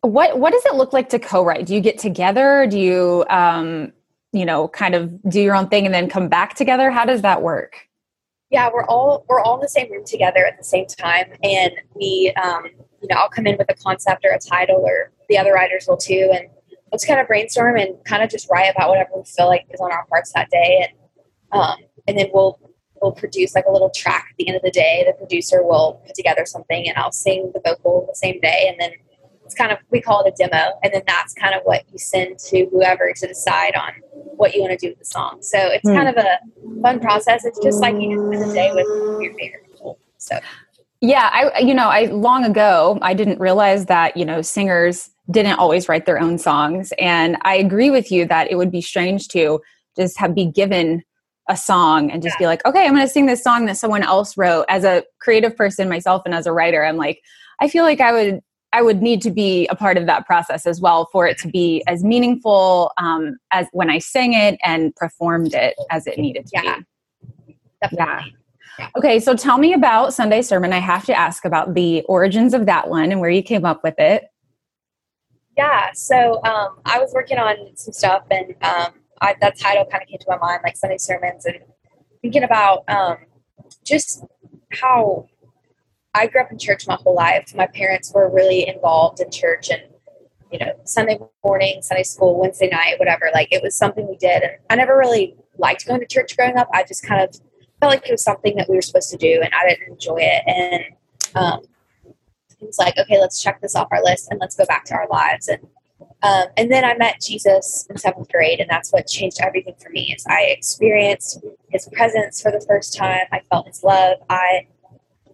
what 0.00 0.38
what 0.38 0.52
does 0.52 0.64
it 0.66 0.74
look 0.74 0.92
like 0.92 1.08
to 1.10 1.18
co-write 1.18 1.64
do 1.66 1.74
you 1.74 1.80
get 1.80 1.96
together 1.98 2.66
do 2.68 2.78
you 2.78 3.24
um 3.30 3.92
you 4.34 4.44
know, 4.44 4.68
kind 4.68 4.94
of 4.94 5.22
do 5.30 5.40
your 5.40 5.54
own 5.54 5.68
thing 5.68 5.86
and 5.86 5.94
then 5.94 6.08
come 6.08 6.28
back 6.28 6.54
together? 6.54 6.90
How 6.90 7.04
does 7.04 7.22
that 7.22 7.40
work? 7.40 7.88
Yeah, 8.54 8.70
we're 8.72 8.84
all 8.84 9.24
we're 9.28 9.40
all 9.40 9.56
in 9.56 9.62
the 9.62 9.68
same 9.68 9.90
room 9.90 10.04
together 10.04 10.46
at 10.46 10.56
the 10.56 10.62
same 10.62 10.86
time, 10.86 11.26
and 11.42 11.72
we, 11.96 12.32
um, 12.40 12.66
you 13.02 13.08
know, 13.10 13.16
I'll 13.16 13.28
come 13.28 13.48
in 13.48 13.56
with 13.58 13.68
a 13.68 13.74
concept 13.74 14.24
or 14.24 14.30
a 14.30 14.38
title, 14.38 14.76
or 14.76 15.10
the 15.28 15.36
other 15.36 15.52
writers 15.52 15.86
will 15.88 15.96
too, 15.96 16.30
and 16.32 16.46
let's 16.92 17.04
kind 17.04 17.18
of 17.18 17.26
brainstorm 17.26 17.76
and 17.76 17.96
kind 18.04 18.22
of 18.22 18.30
just 18.30 18.48
write 18.48 18.72
about 18.72 18.90
whatever 18.90 19.10
we 19.16 19.24
feel 19.24 19.48
like 19.48 19.66
is 19.70 19.80
on 19.80 19.90
our 19.90 20.06
hearts 20.08 20.32
that 20.34 20.50
day, 20.50 20.86
and 20.86 21.60
um, 21.60 21.78
and 22.06 22.16
then 22.16 22.28
we'll 22.32 22.60
we'll 23.02 23.10
produce 23.10 23.56
like 23.56 23.64
a 23.66 23.72
little 23.72 23.90
track 23.90 24.26
at 24.30 24.36
the 24.38 24.46
end 24.46 24.56
of 24.56 24.62
the 24.62 24.70
day. 24.70 25.02
The 25.04 25.14
producer 25.14 25.64
will 25.64 26.00
put 26.06 26.14
together 26.14 26.46
something, 26.46 26.88
and 26.88 26.96
I'll 26.96 27.10
sing 27.10 27.50
the 27.54 27.60
vocal 27.60 28.06
the 28.08 28.14
same 28.14 28.38
day, 28.38 28.66
and 28.68 28.80
then 28.80 28.92
it's 29.44 29.54
kind 29.54 29.72
of 29.72 29.78
we 29.90 30.00
call 30.00 30.24
it 30.24 30.32
a 30.32 30.36
demo, 30.36 30.72
and 30.82 30.92
then 30.92 31.02
that's 31.06 31.34
kind 31.34 31.54
of 31.54 31.62
what 31.64 31.82
you 31.92 31.98
send 31.98 32.38
to 32.38 32.66
whoever 32.66 33.12
to 33.14 33.26
decide 33.26 33.74
on 33.74 33.92
what 34.36 34.54
you 34.54 34.62
want 34.62 34.78
to 34.78 34.86
do 34.86 34.90
with 34.90 34.98
the 34.98 35.04
song. 35.04 35.38
So 35.42 35.58
it's 35.58 35.88
mm. 35.88 35.94
kind 35.94 36.08
of 36.08 36.16
a 36.16 36.38
fun 36.82 37.00
process. 37.00 37.44
It's 37.44 37.58
just 37.60 37.80
like 37.80 37.94
you 38.00 38.32
spend 38.32 38.50
the 38.50 38.54
day 38.54 38.72
with 38.72 38.86
your 39.22 39.34
favorite 39.34 39.70
people. 39.70 39.98
So 40.18 40.38
yeah, 41.00 41.30
I 41.32 41.58
you 41.60 41.74
know 41.74 41.88
I 41.88 42.06
long 42.06 42.44
ago 42.44 42.98
I 43.02 43.14
didn't 43.14 43.40
realize 43.40 43.86
that 43.86 44.16
you 44.16 44.24
know 44.24 44.42
singers 44.42 45.10
didn't 45.30 45.58
always 45.58 45.88
write 45.88 46.06
their 46.06 46.20
own 46.20 46.38
songs, 46.38 46.92
and 46.98 47.36
I 47.42 47.56
agree 47.56 47.90
with 47.90 48.10
you 48.10 48.26
that 48.26 48.50
it 48.50 48.56
would 48.56 48.70
be 48.70 48.80
strange 48.80 49.28
to 49.28 49.60
just 49.96 50.18
have 50.18 50.34
be 50.34 50.46
given 50.46 51.02
a 51.48 51.56
song 51.56 52.10
and 52.10 52.22
just 52.22 52.36
yeah. 52.36 52.44
be 52.44 52.46
like, 52.46 52.64
okay, 52.64 52.86
I'm 52.86 52.94
going 52.94 53.06
to 53.06 53.12
sing 53.12 53.26
this 53.26 53.42
song 53.42 53.66
that 53.66 53.76
someone 53.76 54.02
else 54.02 54.36
wrote. 54.36 54.64
As 54.68 54.84
a 54.84 55.04
creative 55.20 55.56
person 55.56 55.88
myself 55.88 56.22
and 56.24 56.34
as 56.34 56.46
a 56.46 56.52
writer, 56.52 56.84
I'm 56.84 56.96
like, 56.96 57.22
I 57.60 57.68
feel 57.68 57.84
like 57.84 58.00
I 58.00 58.12
would 58.12 58.40
I 58.74 58.82
would 58.82 59.00
need 59.00 59.22
to 59.22 59.30
be 59.30 59.68
a 59.68 59.76
part 59.76 59.96
of 59.96 60.06
that 60.06 60.26
process 60.26 60.66
as 60.66 60.80
well 60.80 61.08
for 61.12 61.28
it 61.28 61.38
to 61.38 61.48
be 61.48 61.84
as 61.86 62.02
meaningful 62.02 62.90
um, 62.98 63.36
as 63.52 63.68
when 63.70 63.88
I 63.88 64.00
sang 64.00 64.32
it 64.34 64.58
and 64.64 64.92
performed 64.96 65.54
it 65.54 65.76
as 65.92 66.08
it 66.08 66.18
needed 66.18 66.46
to 66.46 66.50
yeah. 66.54 66.78
be. 67.46 67.56
Yeah. 67.92 68.22
yeah. 68.80 68.88
Okay, 68.96 69.20
so 69.20 69.36
tell 69.36 69.58
me 69.58 69.74
about 69.74 70.12
Sunday 70.12 70.42
Sermon. 70.42 70.72
I 70.72 70.80
have 70.80 71.04
to 71.04 71.16
ask 71.16 71.44
about 71.44 71.74
the 71.74 72.02
origins 72.08 72.52
of 72.52 72.66
that 72.66 72.88
one 72.88 73.12
and 73.12 73.20
where 73.20 73.30
you 73.30 73.44
came 73.44 73.64
up 73.64 73.84
with 73.84 73.94
it. 73.98 74.24
Yeah, 75.56 75.92
so 75.94 76.42
um, 76.42 76.80
I 76.84 76.98
was 76.98 77.12
working 77.14 77.38
on 77.38 77.76
some 77.76 77.92
stuff, 77.92 78.24
and 78.32 78.56
um, 78.62 78.94
I, 79.20 79.36
that 79.40 79.56
title 79.56 79.84
kind 79.84 80.02
of 80.02 80.08
came 80.08 80.18
to 80.18 80.26
my 80.30 80.38
mind, 80.38 80.62
like 80.64 80.76
Sunday 80.76 80.98
sermons, 80.98 81.44
and 81.44 81.58
thinking 82.22 82.42
about 82.42 82.82
um, 82.88 83.18
just 83.84 84.24
how 84.72 85.28
I 86.14 86.26
grew 86.26 86.40
up 86.40 86.52
in 86.52 86.58
church 86.58 86.86
my 86.86 86.96
whole 86.96 87.14
life. 87.14 87.54
My 87.54 87.66
parents 87.66 88.12
were 88.14 88.30
really 88.30 88.68
involved 88.68 89.20
in 89.20 89.30
church 89.30 89.70
and, 89.70 89.82
you 90.52 90.58
know, 90.58 90.72
Sunday 90.84 91.18
morning, 91.44 91.82
Sunday 91.82 92.04
school, 92.04 92.40
Wednesday 92.40 92.68
night, 92.68 92.98
whatever. 92.98 93.30
Like 93.34 93.48
it 93.50 93.62
was 93.62 93.76
something 93.76 94.06
we 94.06 94.16
did. 94.16 94.42
And 94.42 94.52
I 94.70 94.76
never 94.76 94.96
really 94.96 95.34
liked 95.58 95.86
going 95.86 96.00
to 96.00 96.06
church 96.06 96.36
growing 96.36 96.56
up. 96.56 96.68
I 96.72 96.84
just 96.84 97.04
kind 97.04 97.20
of 97.20 97.34
felt 97.80 97.92
like 97.92 98.08
it 98.08 98.12
was 98.12 98.22
something 98.22 98.56
that 98.56 98.68
we 98.68 98.76
were 98.76 98.82
supposed 98.82 99.10
to 99.10 99.16
do 99.16 99.40
and 99.42 99.52
I 99.52 99.68
didn't 99.68 99.92
enjoy 99.92 100.18
it. 100.20 100.42
And 100.46 100.84
um, 101.34 101.60
it 102.60 102.66
was 102.66 102.78
like, 102.78 102.96
okay, 102.96 103.20
let's 103.20 103.42
check 103.42 103.60
this 103.60 103.74
off 103.74 103.88
our 103.90 104.02
list 104.02 104.28
and 104.30 104.40
let's 104.40 104.56
go 104.56 104.64
back 104.66 104.84
to 104.86 104.94
our 104.94 105.08
lives. 105.08 105.48
And 105.48 105.66
um, 106.22 106.46
and 106.56 106.72
then 106.72 106.84
I 106.84 106.96
met 106.96 107.20
Jesus 107.20 107.86
in 107.90 107.98
seventh 107.98 108.30
grade, 108.32 108.58
and 108.58 108.68
that's 108.68 108.92
what 108.92 109.06
changed 109.06 109.38
everything 109.42 109.74
for 109.78 109.90
me. 109.90 110.14
Is 110.16 110.24
I 110.26 110.44
experienced 110.44 111.44
His 111.68 111.86
presence 111.92 112.40
for 112.40 112.50
the 112.50 112.64
first 112.66 112.96
time. 112.96 113.26
I 113.30 113.40
felt 113.50 113.66
His 113.66 113.84
love. 113.84 114.18
I 114.30 114.66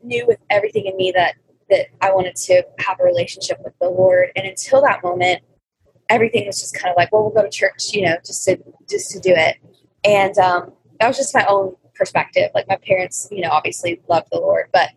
knew 0.03 0.27
with 0.27 0.39
everything 0.51 0.87
in 0.87 0.97
me 0.97 1.13
that 1.15 1.35
that 1.71 1.87
I 2.01 2.13
wanted 2.13 2.37
to 2.37 2.63
have 2.81 2.99
a 3.01 3.05
relationship 3.05 3.59
with 3.65 3.73
the 3.81 3.89
Lord. 3.89 4.31
And 4.37 4.47
until 4.47 4.83
that 4.83 5.03
moment, 5.03 5.41
everything 6.09 6.47
was 6.47 6.61
just 6.61 6.75
kind 6.75 6.91
of 6.91 6.97
like, 6.97 7.13
well, 7.13 7.23
we'll 7.23 7.33
go 7.33 7.43
to 7.43 7.51
church, 7.51 7.93
you 7.93 8.03
know, 8.03 8.17
just 8.27 8.45
to 8.45 8.59
just 8.89 9.11
to 9.13 9.21
do 9.21 9.33
it. 9.35 9.57
And 10.05 10.37
um, 10.39 10.73
that 10.99 11.09
was 11.09 11.17
just 11.17 11.35
my 11.35 11.47
own 11.49 11.77
perspective. 11.95 12.51
Like 12.55 12.69
my 12.69 12.79
parents, 12.87 13.29
you 13.31 13.41
know, 13.41 13.51
obviously 13.51 14.01
loved 14.09 14.29
the 14.33 14.39
Lord, 14.39 14.67
but 14.73 14.91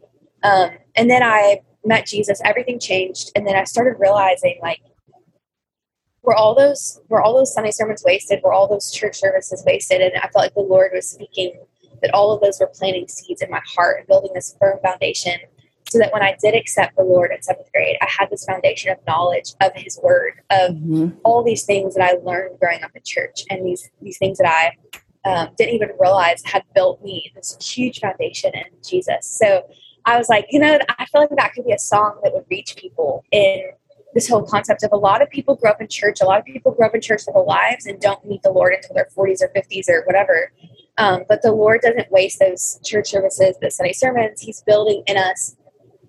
um, 0.43 0.71
and 0.95 1.09
then 1.09 1.23
I 1.23 1.61
met 1.85 2.05
Jesus. 2.05 2.41
Everything 2.43 2.79
changed, 2.79 3.31
and 3.35 3.47
then 3.47 3.55
I 3.55 3.63
started 3.63 3.97
realizing 3.99 4.59
like. 4.61 4.81
Were 6.25 6.33
all 6.35 6.55
those 6.55 7.01
were 7.09 7.21
all 7.21 7.35
those 7.35 7.53
Sunday 7.53 7.71
sermons 7.71 8.01
wasted? 8.05 8.39
Were 8.41 8.53
all 8.53 8.69
those 8.69 8.89
church 8.89 9.19
services 9.19 9.61
wasted? 9.67 9.99
And 9.99 10.13
I 10.15 10.21
felt 10.21 10.35
like 10.35 10.53
the 10.53 10.61
Lord 10.61 10.91
was 10.93 11.09
speaking 11.09 11.59
that 12.03 12.13
all 12.13 12.31
of 12.31 12.41
those 12.41 12.59
were 12.59 12.67
planting 12.67 13.07
seeds 13.07 13.41
in 13.41 13.49
my 13.49 13.61
heart 13.65 13.99
and 13.99 14.07
building 14.07 14.31
this 14.35 14.55
firm 14.59 14.77
foundation 14.83 15.39
so 15.89 15.99
that 15.99 16.11
when 16.11 16.21
I 16.21 16.35
did 16.41 16.55
accept 16.55 16.95
the 16.95 17.03
Lord 17.03 17.31
in 17.31 17.41
seventh 17.41 17.71
grade, 17.71 17.97
I 18.01 18.07
had 18.09 18.29
this 18.29 18.45
foundation 18.45 18.91
of 18.91 18.97
knowledge 19.07 19.53
of 19.61 19.71
His 19.75 19.99
Word, 20.01 20.33
of 20.49 20.71
mm-hmm. 20.71 21.17
all 21.23 21.43
these 21.43 21.65
things 21.65 21.95
that 21.95 22.03
I 22.03 22.13
learned 22.23 22.59
growing 22.59 22.83
up 22.83 22.91
in 22.95 23.01
church, 23.03 23.43
and 23.49 23.65
these 23.65 23.89
these 24.01 24.17
things 24.17 24.37
that 24.39 24.47
I 24.47 25.29
um, 25.29 25.49
didn't 25.57 25.75
even 25.75 25.89
realize 25.99 26.41
had 26.45 26.63
built 26.75 27.03
me 27.03 27.31
this 27.35 27.57
huge 27.61 27.99
foundation 27.99 28.51
in 28.53 28.65
Jesus. 28.83 29.27
So 29.27 29.67
I 30.05 30.17
was 30.17 30.29
like, 30.29 30.47
you 30.49 30.59
know, 30.59 30.79
I 30.99 31.05
feel 31.05 31.21
like 31.21 31.29
that 31.37 31.53
could 31.53 31.65
be 31.65 31.73
a 31.73 31.79
song 31.79 32.19
that 32.23 32.33
would 32.33 32.45
reach 32.49 32.75
people 32.75 33.23
in 33.31 33.61
this 34.13 34.27
whole 34.27 34.43
concept 34.43 34.83
of 34.83 34.91
a 34.91 34.97
lot 34.97 35.21
of 35.21 35.29
people 35.29 35.55
grow 35.55 35.71
up 35.71 35.81
in 35.81 35.87
church. 35.87 36.19
A 36.21 36.25
lot 36.25 36.39
of 36.39 36.45
people 36.45 36.71
grow 36.71 36.87
up 36.87 36.95
in 36.95 37.01
church 37.01 37.23
for 37.23 37.33
their 37.33 37.41
whole 37.41 37.47
lives 37.47 37.85
and 37.85 37.99
don't 37.99 38.23
meet 38.25 38.43
the 38.43 38.51
Lord 38.51 38.73
until 38.73 38.93
their 38.93 39.09
40s 39.15 39.41
or 39.41 39.49
50s 39.55 39.89
or 39.89 40.03
whatever. 40.05 40.51
Um, 40.97 41.23
but 41.27 41.41
the 41.41 41.51
Lord 41.51 41.81
doesn't 41.81 42.11
waste 42.11 42.39
those 42.39 42.79
church 42.83 43.09
services, 43.09 43.55
the 43.61 43.71
Sunday 43.71 43.93
sermons. 43.93 44.41
He's 44.41 44.61
building 44.61 45.03
in 45.07 45.17
us 45.17 45.55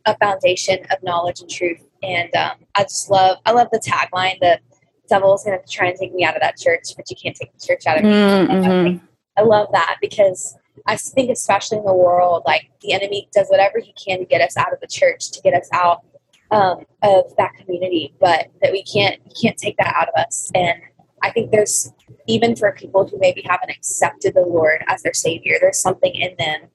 a 0.06 0.16
foundation 0.18 0.80
of 0.90 1.02
knowledge 1.02 1.40
and 1.40 1.49
truth. 1.49 1.80
And 2.02 2.34
um, 2.37 2.58
I 2.75 2.82
just 2.82 3.11
love, 3.11 3.38
I 3.46 3.52
love 3.52 3.68
the 3.73 3.78
tagline. 3.78 4.38
The 4.40 4.61
devil's 5.08 5.44
going 5.44 5.58
to 5.58 5.73
try 5.73 5.88
and 5.88 5.99
take 5.99 6.12
me 6.12 6.25
out 6.25 6.37
of 6.37 6.42
that 6.42 6.58
church, 6.58 6.88
but 6.96 7.08
you 7.11 7.16
can't 7.20 7.34
take 7.34 7.52
the 7.58 7.66
church 7.66 7.87
out 7.87 7.99
of 7.99 8.04
me. 8.04 8.11
Mm-hmm. 8.11 9.06
I 9.37 9.42
love 9.42 9.68
that 9.73 9.96
because 10.00 10.56
I 10.87 10.96
think, 10.96 11.30
especially 11.30 11.78
in 11.78 11.84
the 11.84 11.94
world, 11.94 12.42
like 12.46 12.70
the 12.82 12.92
enemy 12.92 13.28
does 13.32 13.49
whatever 13.49 13.78
he 13.78 13.94
can 13.94 14.18
to 14.18 14.25
get 14.25 14.40
us 14.40 14.56
out 14.56 14.73
of 14.73 14.80
the 14.80 14.87
church, 14.87 15.30
to 15.32 15.40
get 15.40 15.54
us 15.54 15.68
out 15.73 16.02
um, 16.50 16.84
of 17.02 17.36
that 17.36 17.52
community, 17.58 18.14
but 18.20 18.48
that 18.62 18.72
we 18.72 18.82
can't, 18.84 19.20
can't 19.40 19.56
take 19.56 19.76
that 19.78 19.94
out 19.96 20.08
of 20.08 20.14
us. 20.16 20.50
And 20.54 20.80
I 21.22 21.30
think 21.30 21.50
there's 21.50 21.92
even 22.26 22.54
for 22.54 22.70
people 22.72 23.06
who 23.06 23.18
maybe 23.18 23.42
haven't 23.42 23.70
accepted 23.70 24.34
the 24.34 24.42
Lord 24.42 24.84
as 24.88 25.02
their 25.02 25.14
Savior, 25.14 25.56
there's 25.60 25.80
something 25.80 26.14
in 26.14 26.34
them. 26.38 26.68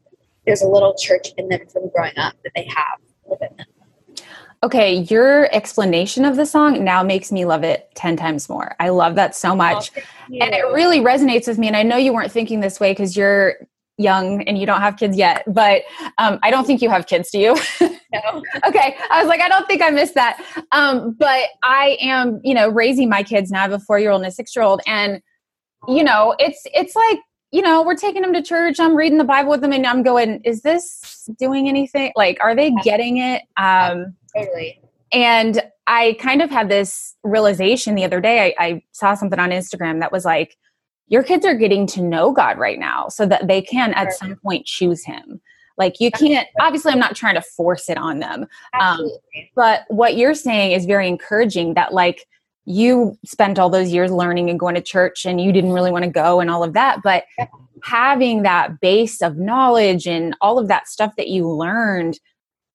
There's 0.45 0.61
a 0.61 0.67
little 0.67 0.95
church 0.95 1.29
in 1.37 1.49
them 1.49 1.61
from 1.71 1.89
growing 1.89 2.17
up 2.17 2.33
that 2.43 2.51
they 2.55 2.67
have 2.75 2.99
within 3.25 3.49
them. 3.57 3.67
Okay, 4.61 4.95
your 5.09 5.53
explanation 5.55 6.25
of 6.25 6.35
the 6.35 6.45
song 6.45 6.83
now 6.83 7.01
makes 7.01 7.31
me 7.31 7.45
love 7.45 7.63
it 7.63 7.89
10 7.95 8.17
times 8.17 8.49
more. 8.49 8.75
I 8.79 8.89
love 8.89 9.15
that 9.15 9.33
so 9.33 9.55
much. 9.55 9.91
Oh, 9.95 10.01
and 10.41 10.53
it 10.53 10.65
really 10.73 10.99
resonates 10.99 11.47
with 11.47 11.57
me. 11.57 11.67
And 11.67 11.77
I 11.77 11.83
know 11.83 11.95
you 11.95 12.11
weren't 12.11 12.31
thinking 12.31 12.59
this 12.59 12.77
way 12.77 12.91
because 12.91 13.15
you're 13.15 13.55
young 13.99 14.41
and 14.43 14.57
you 14.57 14.65
don't 14.65 14.81
have 14.81 14.97
kids 14.97 15.17
yet, 15.17 15.43
but 15.47 15.83
um, 16.17 16.39
I 16.41 16.49
don't 16.49 16.65
think 16.65 16.81
you 16.81 16.89
have 16.89 17.05
kids, 17.05 17.29
do 17.29 17.39
you? 17.39 17.57
No. 18.11 18.43
okay. 18.67 18.97
I 19.11 19.19
was 19.19 19.27
like, 19.27 19.41
I 19.41 19.47
don't 19.47 19.67
think 19.67 19.81
I 19.81 19.89
missed 19.91 20.15
that. 20.15 20.43
Um, 20.71 21.15
but 21.19 21.43
I 21.63 21.97
am, 22.01 22.41
you 22.43 22.53
know, 22.53 22.69
raising 22.69 23.09
my 23.09 23.23
kids 23.23 23.51
now. 23.51 23.59
I 23.59 23.61
have 23.63 23.71
a 23.71 23.79
four 23.79 23.99
year 23.99 24.11
old 24.11 24.21
and 24.21 24.27
a 24.27 24.31
six 24.31 24.55
year 24.55 24.63
old. 24.63 24.81
And, 24.87 25.21
you 25.87 26.03
know, 26.03 26.35
it's, 26.39 26.61
it's 26.65 26.95
like, 26.95 27.19
you 27.51 27.61
know, 27.61 27.83
we're 27.83 27.95
taking 27.95 28.21
them 28.21 28.33
to 28.33 28.41
church. 28.41 28.79
I'm 28.79 28.95
reading 28.95 29.17
the 29.17 29.23
Bible 29.23 29.51
with 29.51 29.61
them 29.61 29.73
and 29.73 29.85
I'm 29.85 30.03
going, 30.03 30.41
is 30.43 30.61
this 30.61 31.29
doing 31.37 31.67
anything? 31.67 32.11
Like, 32.15 32.37
are 32.41 32.55
they 32.55 32.71
getting 32.83 33.17
it? 33.17 33.43
Um, 33.57 34.15
totally. 34.35 34.81
And 35.11 35.61
I 35.87 36.17
kind 36.19 36.41
of 36.41 36.51
had 36.51 36.69
this 36.69 37.15
realization 37.23 37.95
the 37.95 38.05
other 38.05 38.21
day. 38.21 38.55
I, 38.59 38.65
I 38.65 38.83
saw 38.91 39.15
something 39.15 39.39
on 39.39 39.49
Instagram 39.49 39.99
that 40.01 40.11
was 40.11 40.25
like, 40.25 40.55
your 41.09 41.23
kids 41.23 41.45
are 41.45 41.55
getting 41.55 41.85
to 41.87 42.01
know 42.01 42.31
God 42.31 42.57
right 42.57 42.79
now 42.79 43.09
so 43.09 43.25
that 43.25 43.47
they 43.47 43.61
can 43.61 43.93
at 43.93 44.13
some 44.13 44.35
point 44.37 44.65
choose 44.65 45.03
Him. 45.03 45.41
Like 45.77 45.99
you 45.99 46.11
can't, 46.11 46.47
obviously, 46.59 46.91
I'm 46.91 46.99
not 46.99 47.15
trying 47.15 47.35
to 47.35 47.41
force 47.41 47.89
it 47.89 47.97
on 47.97 48.19
them. 48.19 48.47
Um, 48.79 49.09
but 49.55 49.85
what 49.87 50.17
you're 50.17 50.33
saying 50.33 50.73
is 50.73 50.85
very 50.85 51.07
encouraging 51.07 51.73
that, 51.75 51.93
like, 51.93 52.25
you 52.65 53.17
spent 53.25 53.57
all 53.57 53.69
those 53.69 53.89
years 53.89 54.11
learning 54.11 54.49
and 54.49 54.59
going 54.59 54.75
to 54.75 54.81
church 54.81 55.25
and 55.25 55.41
you 55.41 55.51
didn't 55.51 55.71
really 55.71 55.91
want 55.91 56.03
to 56.03 56.09
go 56.11 56.39
and 56.39 56.51
all 56.51 56.63
of 56.63 56.73
that. 56.73 57.01
But 57.01 57.23
having 57.81 58.43
that 58.43 58.79
base 58.79 59.21
of 59.23 59.37
knowledge 59.37 60.05
and 60.05 60.35
all 60.39 60.59
of 60.59 60.67
that 60.67 60.87
stuff 60.87 61.15
that 61.15 61.29
you 61.29 61.49
learned, 61.49 62.19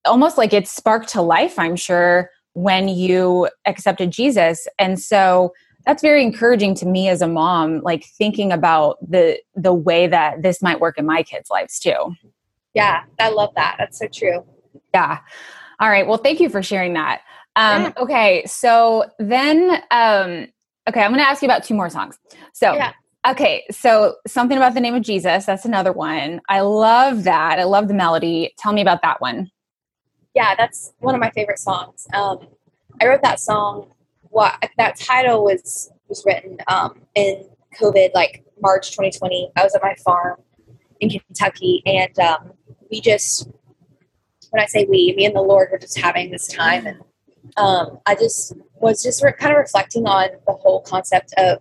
almost 0.04 0.36
like 0.36 0.52
it 0.52 0.66
sparked 0.66 1.10
to 1.10 1.22
life, 1.22 1.58
I'm 1.60 1.76
sure, 1.76 2.30
when 2.54 2.88
you 2.88 3.48
accepted 3.66 4.10
Jesus. 4.10 4.66
And 4.78 4.98
so, 4.98 5.52
that's 5.86 6.02
very 6.02 6.22
encouraging 6.22 6.74
to 6.76 6.86
me 6.86 7.08
as 7.08 7.22
a 7.22 7.28
mom 7.28 7.80
like 7.80 8.04
thinking 8.04 8.52
about 8.52 8.98
the 9.08 9.38
the 9.54 9.72
way 9.72 10.06
that 10.06 10.42
this 10.42 10.62
might 10.62 10.80
work 10.80 10.98
in 10.98 11.06
my 11.06 11.22
kids 11.22 11.50
lives 11.50 11.78
too. 11.78 12.14
Yeah 12.74 13.04
i 13.18 13.28
love 13.30 13.50
that. 13.56 13.76
That's 13.78 13.98
so 13.98 14.08
true. 14.08 14.44
Yeah. 14.92 15.18
All 15.80 15.88
right. 15.88 16.06
Well 16.06 16.18
thank 16.18 16.40
you 16.40 16.48
for 16.48 16.62
sharing 16.62 16.94
that. 16.94 17.22
Um 17.56 17.82
yeah. 17.82 17.92
okay. 17.98 18.44
So 18.46 19.04
then 19.18 19.82
um 19.90 20.48
okay 20.88 21.02
i'm 21.02 21.10
gonna 21.10 21.22
ask 21.22 21.42
you 21.42 21.46
about 21.46 21.64
two 21.64 21.74
more 21.74 21.90
songs. 21.90 22.18
So 22.52 22.74
yeah. 22.74 22.92
okay. 23.28 23.64
So 23.70 24.16
something 24.26 24.56
about 24.56 24.74
the 24.74 24.80
name 24.80 24.94
of 24.94 25.02
jesus 25.02 25.46
that's 25.46 25.64
another 25.64 25.92
one. 25.92 26.40
I 26.48 26.60
love 26.60 27.24
that. 27.24 27.58
I 27.58 27.64
love 27.64 27.88
the 27.88 27.94
melody. 27.94 28.54
Tell 28.58 28.72
me 28.72 28.82
about 28.82 29.02
that 29.02 29.20
one. 29.20 29.50
Yeah 30.34 30.54
that's 30.56 30.92
one 31.00 31.14
of 31.14 31.20
my 31.20 31.30
favorite 31.30 31.58
songs. 31.58 32.06
Um 32.14 32.38
i 33.00 33.06
wrote 33.06 33.22
that 33.22 33.40
song 33.40 33.90
what 34.34 34.68
that 34.78 34.96
title 34.96 35.44
was 35.44 35.92
was 36.08 36.24
written 36.26 36.58
um, 36.66 37.00
in 37.14 37.44
COVID, 37.80 38.10
like 38.14 38.44
March 38.60 38.90
2020. 38.90 39.52
I 39.56 39.62
was 39.62 39.76
at 39.76 39.82
my 39.82 39.94
farm 40.04 40.40
in 40.98 41.08
Kentucky, 41.08 41.82
and 41.86 42.18
um, 42.18 42.52
we 42.90 43.00
just, 43.00 43.48
when 44.50 44.60
I 44.60 44.66
say 44.66 44.86
we, 44.90 45.14
me 45.16 45.24
and 45.24 45.36
the 45.36 45.40
Lord 45.40 45.68
were 45.70 45.78
just 45.78 45.98
having 45.98 46.32
this 46.32 46.48
time, 46.48 46.84
and 46.84 47.00
um, 47.56 48.00
I 48.06 48.16
just 48.16 48.54
was 48.74 49.04
just 49.04 49.22
re- 49.22 49.32
kind 49.38 49.52
of 49.52 49.58
reflecting 49.58 50.04
on 50.04 50.30
the 50.48 50.52
whole 50.52 50.82
concept 50.82 51.32
of 51.38 51.58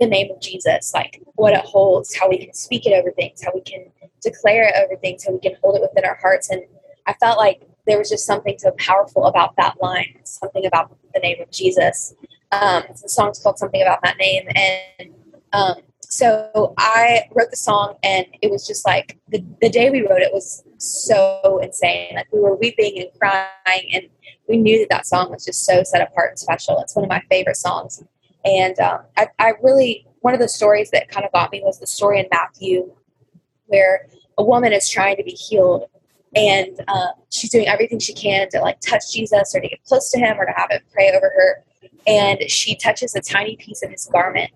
the 0.00 0.08
name 0.08 0.32
of 0.32 0.40
Jesus, 0.40 0.92
like 0.94 1.22
what 1.36 1.54
it 1.54 1.64
holds, 1.64 2.12
how 2.18 2.28
we 2.28 2.38
can 2.38 2.52
speak 2.54 2.86
it 2.86 2.92
over 2.92 3.12
things, 3.12 3.40
how 3.40 3.52
we 3.54 3.60
can 3.60 3.86
declare 4.20 4.64
it 4.64 4.74
over 4.84 5.00
things, 5.00 5.24
how 5.24 5.32
we 5.32 5.38
can 5.38 5.54
hold 5.62 5.76
it 5.76 5.82
within 5.82 6.04
our 6.04 6.18
hearts. 6.20 6.50
And 6.50 6.62
I 7.06 7.12
felt 7.14 7.38
like 7.38 7.62
there 7.86 7.98
was 7.98 8.08
just 8.08 8.26
something 8.26 8.58
so 8.58 8.70
powerful 8.78 9.26
about 9.26 9.54
that 9.56 9.76
line, 9.80 10.18
something 10.24 10.66
about 10.66 10.96
the 11.12 11.20
name 11.20 11.40
of 11.40 11.50
Jesus. 11.50 12.14
Um, 12.52 12.84
the 12.90 13.08
song's 13.08 13.38
called 13.40 13.58
something 13.58 13.82
about 13.82 14.00
that 14.02 14.16
name, 14.16 14.48
and 14.54 15.10
um, 15.52 15.74
so 16.00 16.74
I 16.78 17.22
wrote 17.32 17.50
the 17.50 17.56
song, 17.56 17.96
and 18.02 18.26
it 18.40 18.50
was 18.50 18.66
just 18.66 18.86
like 18.86 19.18
the, 19.28 19.44
the 19.60 19.68
day 19.68 19.90
we 19.90 20.02
wrote 20.02 20.22
it 20.22 20.32
was 20.32 20.64
so 20.78 21.58
insane. 21.62 22.14
Like 22.14 22.32
we 22.32 22.40
were 22.40 22.56
weeping 22.56 23.00
and 23.00 23.08
crying, 23.18 23.90
and 23.92 24.08
we 24.48 24.56
knew 24.56 24.78
that 24.80 24.90
that 24.90 25.06
song 25.06 25.30
was 25.30 25.44
just 25.44 25.64
so 25.64 25.82
set 25.82 26.02
apart 26.02 26.30
and 26.30 26.38
special. 26.38 26.80
It's 26.80 26.94
one 26.94 27.04
of 27.04 27.08
my 27.08 27.22
favorite 27.30 27.56
songs, 27.56 28.02
and 28.44 28.78
um, 28.78 29.00
I, 29.16 29.28
I 29.38 29.52
really 29.62 30.06
one 30.20 30.32
of 30.32 30.40
the 30.40 30.48
stories 30.48 30.90
that 30.90 31.08
kind 31.10 31.26
of 31.26 31.32
got 31.32 31.52
me 31.52 31.60
was 31.62 31.78
the 31.78 31.86
story 31.86 32.18
in 32.18 32.26
Matthew 32.30 32.90
where 33.66 34.06
a 34.38 34.44
woman 34.44 34.72
is 34.72 34.88
trying 34.88 35.16
to 35.16 35.22
be 35.22 35.32
healed 35.32 35.84
and 36.36 36.80
uh, 36.88 37.08
she's 37.30 37.50
doing 37.50 37.68
everything 37.68 37.98
she 37.98 38.12
can 38.12 38.48
to 38.50 38.60
like 38.60 38.80
touch 38.80 39.12
Jesus 39.12 39.54
or 39.54 39.60
to 39.60 39.68
get 39.68 39.84
close 39.84 40.10
to 40.10 40.18
him 40.18 40.38
or 40.38 40.46
to 40.46 40.52
have 40.52 40.70
him 40.70 40.80
pray 40.92 41.10
over 41.10 41.32
her. 41.34 41.64
And 42.06 42.50
she 42.50 42.76
touches 42.76 43.14
a 43.14 43.20
tiny 43.20 43.56
piece 43.56 43.82
of 43.82 43.90
his 43.90 44.06
garment. 44.06 44.50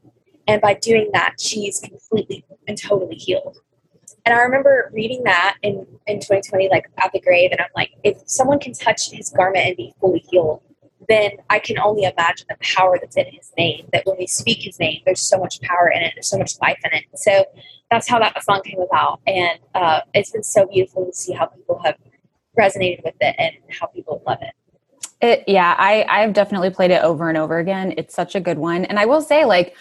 And 0.47 0.61
by 0.61 0.75
doing 0.75 1.11
that, 1.13 1.35
she's 1.39 1.81
completely 1.81 2.45
and 2.67 2.77
totally 2.77 3.17
healed. 3.17 3.59
And 4.25 4.35
I 4.35 4.41
remember 4.43 4.91
reading 4.93 5.23
that 5.25 5.57
in, 5.63 5.87
in 6.07 6.17
2020, 6.17 6.69
like 6.69 6.91
at 7.03 7.13
the 7.13 7.21
grave, 7.21 7.51
and 7.51 7.61
I'm 7.61 7.71
like, 7.75 7.93
if 8.05 8.19
someone 8.27 8.59
can 8.59 8.75
touch 8.75 9.11
his 9.11 9.31
garment 9.31 9.67
and 9.67 9.77
be 9.77 9.95
fully 10.01 10.25
healed, 10.31 10.61
then 11.09 11.33
I 11.49 11.59
can 11.59 11.79
only 11.79 12.05
imagine 12.05 12.47
the 12.49 12.57
power 12.61 12.99
that's 13.01 13.17
in 13.17 13.27
his 13.27 13.53
name. 13.57 13.89
That 13.93 14.05
when 14.07 14.17
we 14.19 14.27
speak 14.27 14.63
his 14.63 14.79
name, 14.79 15.01
there's 15.05 15.21
so 15.21 15.39
much 15.39 15.61
power 15.63 15.89
in 15.89 16.03
it, 16.03 16.13
there's 16.15 16.29
so 16.29 16.39
much 16.39 16.53
life 16.61 16.79
in 16.85 16.93
it. 16.99 17.05
So 17.17 17.45
that's 17.91 18.09
how 18.09 18.19
that 18.19 18.43
song 18.43 18.63
came 18.65 18.81
about. 18.81 19.21
And 19.27 19.59
uh, 19.75 20.01
it's 20.15 20.31
been 20.31 20.43
so 20.43 20.67
beautiful 20.67 21.07
to 21.07 21.13
see 21.13 21.33
how 21.33 21.47
people 21.47 21.81
have 21.85 21.97
resonated 22.59 23.05
with 23.05 23.15
it 23.21 23.35
and 23.39 23.55
how 23.71 23.87
people 23.87 24.23
love 24.27 24.39
it. 24.43 24.55
It, 25.21 25.45
yeah, 25.49 25.75
I, 25.79 26.05
I've 26.09 26.33
definitely 26.33 26.71
played 26.71 26.91
it 26.91 27.03
over 27.03 27.29
and 27.29 27.39
over 27.39 27.59
again. 27.59 27.95
It's 27.97 28.15
such 28.15 28.35
a 28.35 28.41
good 28.41 28.59
one. 28.59 28.85
And 28.85 28.99
I 28.99 29.07
will 29.07 29.23
say, 29.23 29.45
like, 29.45 29.75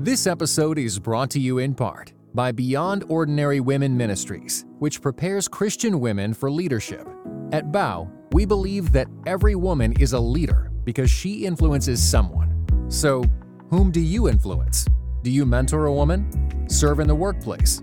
this 0.00 0.26
episode 0.26 0.78
is 0.78 0.98
brought 0.98 1.30
to 1.32 1.40
you 1.40 1.58
in 1.58 1.74
part 1.74 2.12
by 2.34 2.50
Beyond 2.52 3.04
Ordinary 3.08 3.60
Women 3.60 3.96
Ministries, 3.96 4.64
which 4.78 5.02
prepares 5.02 5.48
Christian 5.48 6.00
women 6.00 6.32
for 6.32 6.50
leadership. 6.50 7.06
At 7.52 7.72
Bow, 7.72 8.10
we 8.32 8.44
believe 8.44 8.92
that 8.92 9.08
every 9.26 9.54
woman 9.54 9.92
is 10.00 10.12
a 10.12 10.20
leader 10.20 10.70
because 10.84 11.10
she 11.10 11.44
influences 11.44 12.02
someone. 12.02 12.66
So, 12.88 13.24
whom 13.70 13.90
do 13.90 14.00
you 14.00 14.28
influence? 14.28 14.86
Do 15.22 15.30
you 15.30 15.44
mentor 15.44 15.86
a 15.86 15.92
woman? 15.92 16.68
Serve 16.68 17.00
in 17.00 17.06
the 17.06 17.14
workplace? 17.14 17.82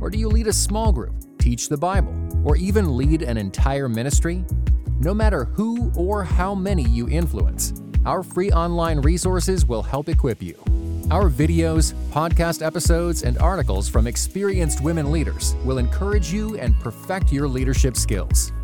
Or 0.00 0.10
do 0.10 0.18
you 0.18 0.28
lead 0.28 0.46
a 0.46 0.52
small 0.52 0.92
group, 0.92 1.14
teach 1.38 1.68
the 1.68 1.76
Bible, 1.76 2.14
or 2.44 2.56
even 2.56 2.96
lead 2.96 3.22
an 3.22 3.36
entire 3.36 3.88
ministry? 3.88 4.44
No 5.00 5.14
matter 5.14 5.44
who 5.44 5.92
or 5.96 6.24
how 6.24 6.54
many 6.54 6.84
you 6.84 7.08
influence, 7.08 7.82
our 8.04 8.22
free 8.22 8.50
online 8.50 9.00
resources 9.00 9.66
will 9.66 9.82
help 9.82 10.08
equip 10.08 10.42
you. 10.42 10.56
Our 11.10 11.28
videos, 11.28 11.92
podcast 12.12 12.64
episodes, 12.64 13.24
and 13.24 13.36
articles 13.38 13.88
from 13.88 14.06
experienced 14.06 14.80
women 14.80 15.10
leaders 15.10 15.56
will 15.64 15.78
encourage 15.78 16.32
you 16.32 16.56
and 16.56 16.78
perfect 16.80 17.32
your 17.32 17.48
leadership 17.48 17.96
skills. 17.96 18.52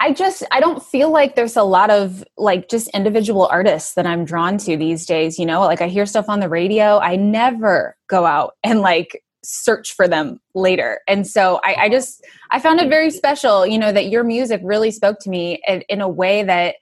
I 0.00 0.12
just 0.12 0.42
I 0.50 0.60
don't 0.60 0.82
feel 0.82 1.10
like 1.10 1.34
there's 1.34 1.56
a 1.56 1.62
lot 1.62 1.90
of 1.90 2.22
like 2.36 2.68
just 2.68 2.88
individual 2.88 3.46
artists 3.46 3.94
that 3.94 4.06
I'm 4.06 4.24
drawn 4.24 4.58
to 4.58 4.76
these 4.76 5.06
days, 5.06 5.38
you 5.38 5.46
know? 5.46 5.60
Like 5.60 5.80
I 5.80 5.88
hear 5.88 6.06
stuff 6.06 6.28
on 6.28 6.40
the 6.40 6.48
radio, 6.48 6.98
I 6.98 7.16
never 7.16 7.96
go 8.08 8.26
out 8.26 8.54
and 8.62 8.80
like 8.80 9.22
search 9.42 9.94
for 9.94 10.06
them 10.08 10.40
later. 10.54 11.00
And 11.08 11.26
so 11.26 11.60
I, 11.64 11.76
I 11.82 11.88
just 11.88 12.24
I 12.50 12.60
found 12.60 12.80
it 12.80 12.90
very 12.90 13.10
special, 13.10 13.66
you 13.66 13.78
know, 13.78 13.92
that 13.92 14.08
your 14.08 14.24
music 14.24 14.60
really 14.62 14.90
spoke 14.90 15.18
to 15.20 15.30
me 15.30 15.62
in, 15.66 15.82
in 15.88 16.00
a 16.00 16.08
way 16.08 16.42
that 16.42 16.76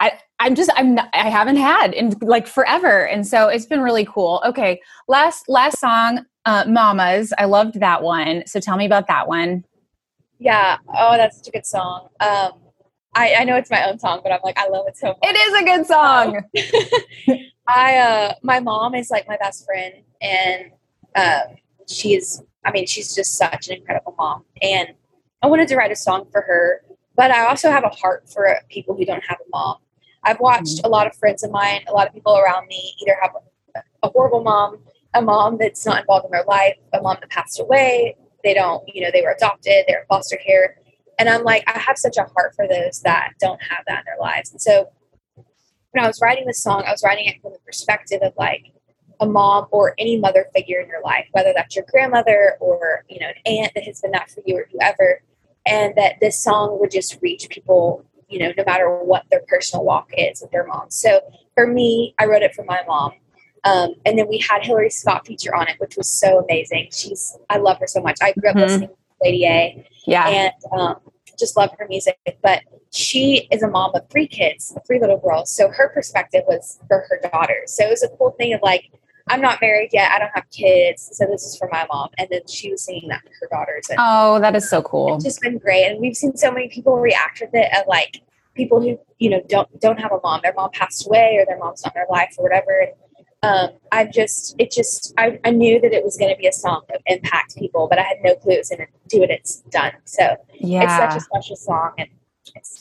I 0.00 0.12
I'm 0.38 0.54
just 0.54 0.70
I'm 0.76 0.94
not, 0.94 1.08
I 1.12 1.28
haven't 1.28 1.56
had 1.56 1.92
in 1.92 2.14
like 2.22 2.46
forever, 2.46 3.06
and 3.06 3.26
so 3.26 3.48
it's 3.48 3.66
been 3.66 3.80
really 3.80 4.06
cool. 4.06 4.42
Okay, 4.46 4.80
last 5.08 5.48
last 5.48 5.80
song, 5.80 6.24
uh, 6.44 6.64
"Mamas." 6.68 7.32
I 7.38 7.46
loved 7.46 7.80
that 7.80 8.02
one. 8.02 8.44
So 8.46 8.60
tell 8.60 8.76
me 8.76 8.86
about 8.86 9.08
that 9.08 9.26
one. 9.28 9.64
Yeah. 10.38 10.78
Oh, 10.96 11.16
that's 11.16 11.38
such 11.38 11.48
a 11.48 11.50
good 11.50 11.66
song. 11.66 12.08
Um, 12.20 12.52
I, 13.14 13.34
I 13.40 13.44
know 13.44 13.56
it's 13.56 13.70
my 13.70 13.88
own 13.88 13.98
song, 13.98 14.20
but 14.22 14.32
I'm 14.32 14.40
like, 14.44 14.58
I 14.58 14.68
love 14.68 14.86
it 14.86 14.96
so 14.96 15.08
much. 15.08 15.18
It 15.22 15.36
is 15.36 15.60
a 15.60 15.64
good 15.64 15.86
song. 15.86 16.40
I, 17.66 17.96
uh, 17.96 18.34
my 18.42 18.60
mom 18.60 18.94
is 18.94 19.10
like 19.10 19.26
my 19.26 19.36
best 19.36 19.66
friend, 19.66 19.94
and 20.20 20.70
uh, 21.14 21.40
she 21.86 22.14
is, 22.14 22.42
I 22.64 22.70
mean, 22.70 22.86
she's 22.86 23.14
just 23.14 23.36
such 23.36 23.68
an 23.68 23.76
incredible 23.78 24.14
mom. 24.16 24.44
And 24.62 24.90
I 25.42 25.48
wanted 25.48 25.68
to 25.68 25.76
write 25.76 25.90
a 25.90 25.96
song 25.96 26.28
for 26.30 26.42
her, 26.42 26.82
but 27.16 27.30
I 27.30 27.46
also 27.46 27.70
have 27.70 27.84
a 27.84 27.88
heart 27.88 28.30
for 28.30 28.56
people 28.68 28.96
who 28.96 29.04
don't 29.04 29.24
have 29.26 29.38
a 29.40 29.48
mom. 29.50 29.78
I've 30.22 30.40
watched 30.40 30.78
mm-hmm. 30.78 30.86
a 30.86 30.88
lot 30.88 31.06
of 31.06 31.16
friends 31.16 31.42
of 31.42 31.50
mine, 31.50 31.82
a 31.88 31.92
lot 31.92 32.06
of 32.06 32.14
people 32.14 32.36
around 32.36 32.66
me 32.68 32.94
either 33.02 33.16
have 33.20 33.32
a, 33.74 34.06
a 34.06 34.10
horrible 34.10 34.42
mom, 34.42 34.78
a 35.14 35.22
mom 35.22 35.58
that's 35.58 35.84
not 35.84 36.00
involved 36.00 36.26
in 36.26 36.30
their 36.30 36.44
life, 36.44 36.76
a 36.92 37.02
mom 37.02 37.16
that 37.20 37.30
passed 37.30 37.60
away, 37.60 38.16
they 38.44 38.54
don't, 38.54 38.82
you 38.92 39.02
know, 39.02 39.10
they 39.12 39.22
were 39.22 39.32
adopted, 39.32 39.84
they're 39.86 40.00
in 40.00 40.06
foster 40.06 40.36
care. 40.36 40.76
And 41.18 41.28
I'm 41.28 41.42
like, 41.42 41.64
I 41.66 41.78
have 41.78 41.98
such 41.98 42.16
a 42.16 42.24
heart 42.24 42.54
for 42.54 42.68
those 42.68 43.00
that 43.02 43.32
don't 43.40 43.60
have 43.62 43.84
that 43.88 44.00
in 44.00 44.04
their 44.06 44.20
lives. 44.20 44.52
And 44.52 44.60
so 44.60 44.88
when 45.92 46.04
I 46.04 46.06
was 46.06 46.20
writing 46.22 46.46
this 46.46 46.62
song, 46.62 46.84
I 46.86 46.92
was 46.92 47.02
writing 47.02 47.26
it 47.26 47.40
from 47.42 47.52
the 47.52 47.58
perspective 47.66 48.20
of 48.22 48.32
like 48.36 48.72
a 49.20 49.26
mom 49.26 49.66
or 49.72 49.94
any 49.98 50.18
mother 50.18 50.46
figure 50.54 50.80
in 50.80 50.88
your 50.88 51.02
life, 51.02 51.26
whether 51.32 51.52
that's 51.54 51.74
your 51.74 51.84
grandmother 51.90 52.56
or, 52.60 53.04
you 53.08 53.18
know, 53.18 53.26
an 53.26 53.34
aunt 53.46 53.72
that 53.74 53.84
has 53.84 54.00
been 54.00 54.12
that 54.12 54.30
for 54.30 54.42
you 54.46 54.56
or 54.56 54.68
whoever. 54.72 55.22
And 55.66 55.94
that 55.96 56.14
this 56.20 56.42
song 56.42 56.78
would 56.80 56.90
just 56.90 57.18
reach 57.20 57.48
people, 57.50 58.04
you 58.28 58.38
know, 58.38 58.52
no 58.56 58.64
matter 58.64 58.88
what 58.88 59.24
their 59.30 59.42
personal 59.48 59.84
walk 59.84 60.08
is 60.16 60.40
with 60.40 60.50
their 60.50 60.66
mom. 60.66 60.90
So 60.90 61.20
for 61.54 61.66
me, 61.66 62.14
I 62.18 62.26
wrote 62.26 62.42
it 62.42 62.54
for 62.54 62.64
my 62.64 62.80
mom. 62.86 63.12
Um, 63.64 63.94
and 64.06 64.18
then 64.18 64.28
we 64.28 64.38
had 64.38 64.64
Hillary 64.64 64.90
Scott 64.90 65.26
feature 65.26 65.54
on 65.54 65.68
it, 65.68 65.76
which 65.78 65.96
was 65.96 66.08
so 66.08 66.44
amazing. 66.44 66.88
She's 66.92 67.36
I 67.50 67.58
love 67.58 67.78
her 67.80 67.86
so 67.86 68.00
much. 68.00 68.18
I 68.22 68.32
grew 68.32 68.50
up 68.50 68.56
mm-hmm. 68.56 68.64
listening 68.64 68.88
to 68.88 68.94
Lady 69.22 69.46
A, 69.46 69.88
yeah, 70.06 70.28
and 70.28 70.52
um, 70.72 70.96
just 71.38 71.56
love 71.56 71.70
her 71.78 71.86
music. 71.88 72.18
But 72.42 72.62
she 72.90 73.48
is 73.50 73.62
a 73.62 73.68
mom 73.68 73.92
of 73.94 74.08
three 74.10 74.26
kids, 74.26 74.76
three 74.86 75.00
little 75.00 75.18
girls. 75.18 75.50
So 75.50 75.68
her 75.68 75.90
perspective 75.90 76.44
was 76.46 76.78
for 76.88 77.06
her 77.08 77.20
daughters. 77.30 77.72
So 77.72 77.84
it 77.86 77.90
was 77.90 78.02
a 78.02 78.08
cool 78.16 78.30
thing 78.38 78.54
of 78.54 78.60
like, 78.62 78.90
I'm 79.28 79.40
not 79.40 79.60
married 79.60 79.90
yet. 79.92 80.10
I 80.12 80.18
don't 80.18 80.30
have 80.34 80.48
kids. 80.50 81.10
So 81.12 81.26
this 81.26 81.44
is 81.44 81.56
for 81.56 81.68
my 81.70 81.86
mom. 81.90 82.08
And 82.18 82.28
then 82.30 82.46
she 82.48 82.70
was 82.70 82.82
singing 82.84 83.08
that 83.10 83.22
to 83.24 83.30
her 83.40 83.48
daughters. 83.50 83.88
And 83.90 83.98
oh, 84.00 84.40
that 84.40 84.56
is 84.56 84.68
so 84.68 84.82
cool. 84.82 85.16
It's 85.16 85.24
just 85.24 85.40
been 85.40 85.58
great. 85.58 85.84
And 85.84 86.00
we've 86.00 86.16
seen 86.16 86.36
so 86.36 86.50
many 86.50 86.68
people 86.68 86.96
react 86.96 87.40
with 87.40 87.50
it 87.52 87.70
of 87.76 87.86
like 87.86 88.22
people 88.54 88.80
who, 88.80 88.98
you 89.18 89.30
know, 89.30 89.42
don't 89.48 89.68
don't 89.80 90.00
have 90.00 90.12
a 90.12 90.18
mom. 90.22 90.40
Their 90.42 90.54
mom 90.54 90.70
passed 90.72 91.06
away 91.06 91.36
or 91.38 91.44
their 91.46 91.58
mom's 91.58 91.84
not 91.84 91.94
in 91.94 92.00
their 92.00 92.06
life 92.10 92.34
or 92.38 92.44
whatever. 92.44 92.80
And 92.80 92.92
um, 93.42 93.70
I 93.92 94.06
just, 94.06 94.56
it 94.58 94.70
just, 94.70 95.14
I, 95.16 95.38
I 95.44 95.50
knew 95.50 95.80
that 95.80 95.92
it 95.92 96.04
was 96.04 96.16
going 96.16 96.34
to 96.34 96.36
be 96.36 96.46
a 96.48 96.52
song 96.52 96.82
that 96.88 97.00
impact 97.06 97.56
people, 97.56 97.86
but 97.88 97.98
I 97.98 98.02
had 98.02 98.16
no 98.22 98.34
clue 98.34 98.54
it 98.54 98.58
was 98.58 98.68
going 98.68 98.80
to 98.80 98.86
do 99.08 99.20
what 99.20 99.30
it's 99.30 99.62
done. 99.70 99.92
So 100.04 100.36
yeah. 100.54 100.82
it's 100.82 100.96
such 100.96 101.16
a 101.16 101.20
special 101.20 101.56
song 101.56 101.92
and 101.98 102.08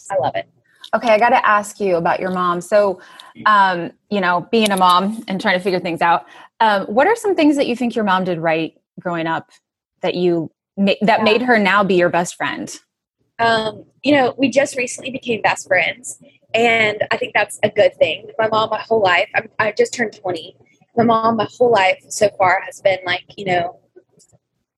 I 0.10 0.16
love 0.20 0.36
it. 0.36 0.50
Okay, 0.96 1.10
I 1.10 1.20
got 1.20 1.30
to 1.30 1.48
ask 1.48 1.80
you 1.80 1.98
about 1.98 2.20
your 2.20 2.32
mom. 2.32 2.62
So, 2.62 3.02
um, 3.46 3.92
you 4.10 4.22
know, 4.22 4.48
being 4.52 4.72
a 4.72 4.78
mom 4.78 5.24
and 5.28 5.40
trying 5.40 5.58
to 5.58 5.64
figure 5.64 5.80
things 5.80 6.02
out, 6.02 6.26
um, 6.60 6.86
what 6.86 7.08
are 7.08 7.16
some 7.16 7.36
things 7.36 7.56
that 7.58 7.68
you 7.68 7.76
think 7.76 7.96
your 7.96 8.06
mom 8.06 8.24
did 8.24 8.40
right 8.40 8.74
growing 9.00 9.28
up 9.28 9.52
that 10.02 10.16
you 10.16 10.50
ma- 10.78 10.94
that 11.02 11.20
yeah. 11.20 11.24
made 11.24 11.42
her 11.42 11.60
now 11.60 11.84
be 11.84 11.96
your 11.96 12.10
best 12.10 12.36
friend? 12.36 12.80
Um, 13.40 13.84
you 14.02 14.14
know, 14.14 14.34
we 14.38 14.50
just 14.50 14.78
recently 14.78 15.12
became 15.12 15.42
best 15.42 15.68
friends, 15.68 16.20
and 16.58 17.08
I 17.12 17.18
think 17.18 17.34
that's 17.36 17.60
a 17.62 17.70
good 17.70 17.94
thing. 17.96 18.32
My 18.40 18.48
mom, 18.48 18.72
my 18.72 18.80
whole 18.80 19.02
life, 19.02 19.30
I'm, 19.36 19.48
I 19.60 19.72
just 19.72 19.94
turned 19.94 20.14
20, 20.20 20.58
my 20.98 21.04
mom, 21.04 21.38
my 21.38 21.48
whole 21.56 21.72
life 21.72 22.04
so 22.10 22.30
far 22.36 22.60
has 22.66 22.82
been 22.82 22.98
like, 23.06 23.24
you 23.38 23.46
know, 23.46 23.80